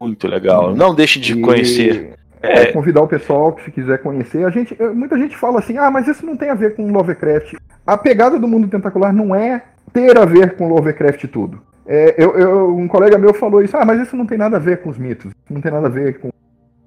[0.00, 0.74] Muito legal.
[0.74, 1.40] Não deixe de e...
[1.40, 2.14] conhecer.
[2.40, 4.44] É, convidar o pessoal que se quiser conhecer.
[4.46, 7.54] A gente, muita gente fala assim, ah, mas isso não tem a ver com Lovecraft.
[7.84, 11.60] A pegada do mundo tentacular não é ter a ver com Lovecraft tudo.
[11.84, 14.60] É, eu, eu, um colega meu falou isso, ah, mas isso não tem nada a
[14.60, 16.28] ver com os mitos, não tem nada a ver com,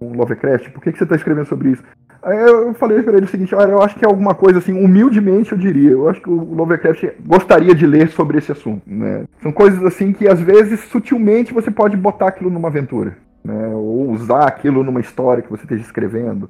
[0.05, 1.83] Lovecraft, por que, que você está escrevendo sobre isso?
[2.23, 4.73] Aí eu falei para ele o seguinte, olha, eu acho que é alguma coisa assim,
[4.73, 9.23] humildemente eu diria, eu acho que o Lovecraft gostaria de ler sobre esse assunto, né?
[9.41, 13.69] São coisas assim que às vezes sutilmente você pode botar aquilo numa aventura, né?
[13.69, 16.47] Ou usar aquilo numa história que você esteja escrevendo.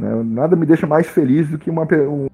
[0.00, 0.22] Né?
[0.24, 1.86] Nada me deixa mais feliz do que uma,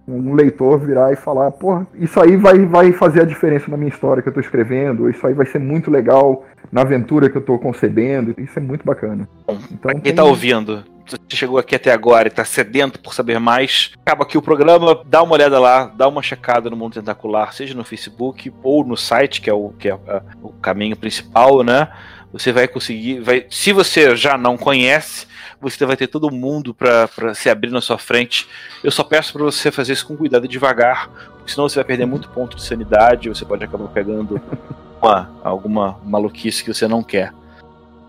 [0.06, 3.88] um, leitor virar e falar, pô, isso aí vai, vai fazer a diferença na minha
[3.88, 7.40] história que eu estou escrevendo, isso aí vai ser muito legal na aventura que eu
[7.40, 9.28] estou concebendo, isso é muito bacana.
[9.70, 10.30] Então, quem está tem...
[10.30, 14.42] ouvindo, você chegou aqui até agora e está sedento por saber mais, acaba aqui o
[14.42, 18.84] programa, dá uma olhada lá, dá uma checada no Mundo Tentacular, seja no Facebook ou
[18.84, 21.88] no site, que é o, que é, é o caminho principal, né?
[22.32, 25.26] Você vai conseguir, vai, se você já não conhece,
[25.60, 28.48] você vai ter todo mundo para se abrir na sua frente.
[28.82, 31.84] Eu só peço para você fazer isso com cuidado e devagar, porque senão você vai
[31.84, 34.40] perder muito ponto de sanidade, você pode acabar pegando
[35.00, 37.32] uma, alguma maluquice que você não quer.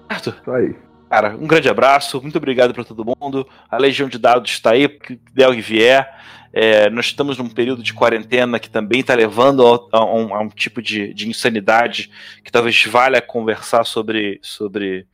[0.09, 0.35] Certo?
[0.41, 0.75] Isso aí.
[1.09, 3.47] Cara, um grande abraço, muito obrigado para todo mundo.
[3.69, 6.13] A Legião de Dados está aí, que der o que vier.
[6.51, 10.41] É, nós estamos num período de quarentena que também está levando a, a, um, a,
[10.41, 12.09] um, tipo de, de, insanidade
[12.43, 15.05] que talvez valha conversar sobre, sobre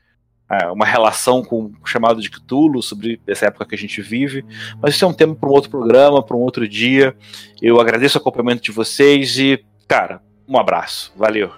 [0.72, 4.46] uma relação com o chamado de Cthulhu, sobre essa época que a gente vive.
[4.82, 7.16] Mas isso é um tema para um outro programa, para um outro dia.
[7.62, 11.12] Eu agradeço o acompanhamento de vocês e, cara, um abraço.
[11.16, 11.52] Valeu.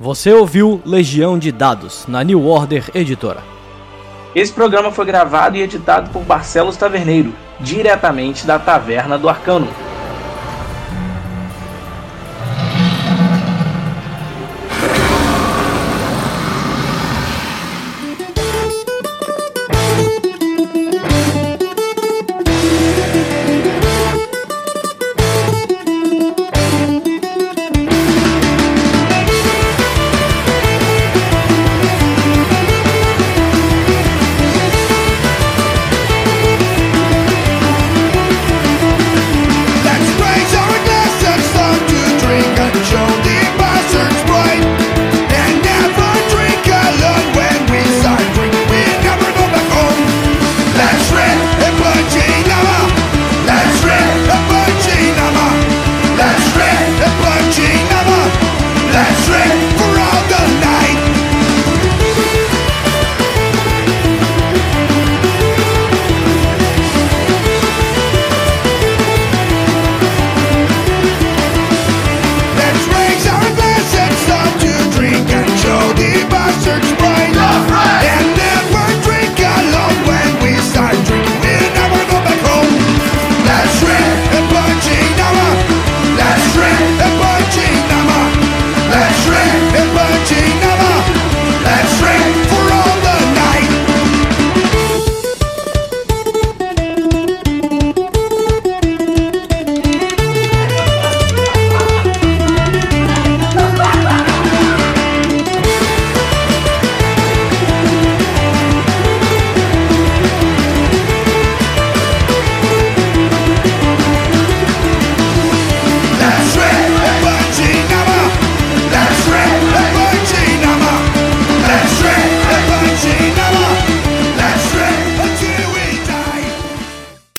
[0.00, 3.42] Você ouviu Legião de Dados, na New Order Editora.
[4.34, 9.68] Esse programa foi gravado e editado por Barcelos Taverneiro, diretamente da Taverna do Arcano.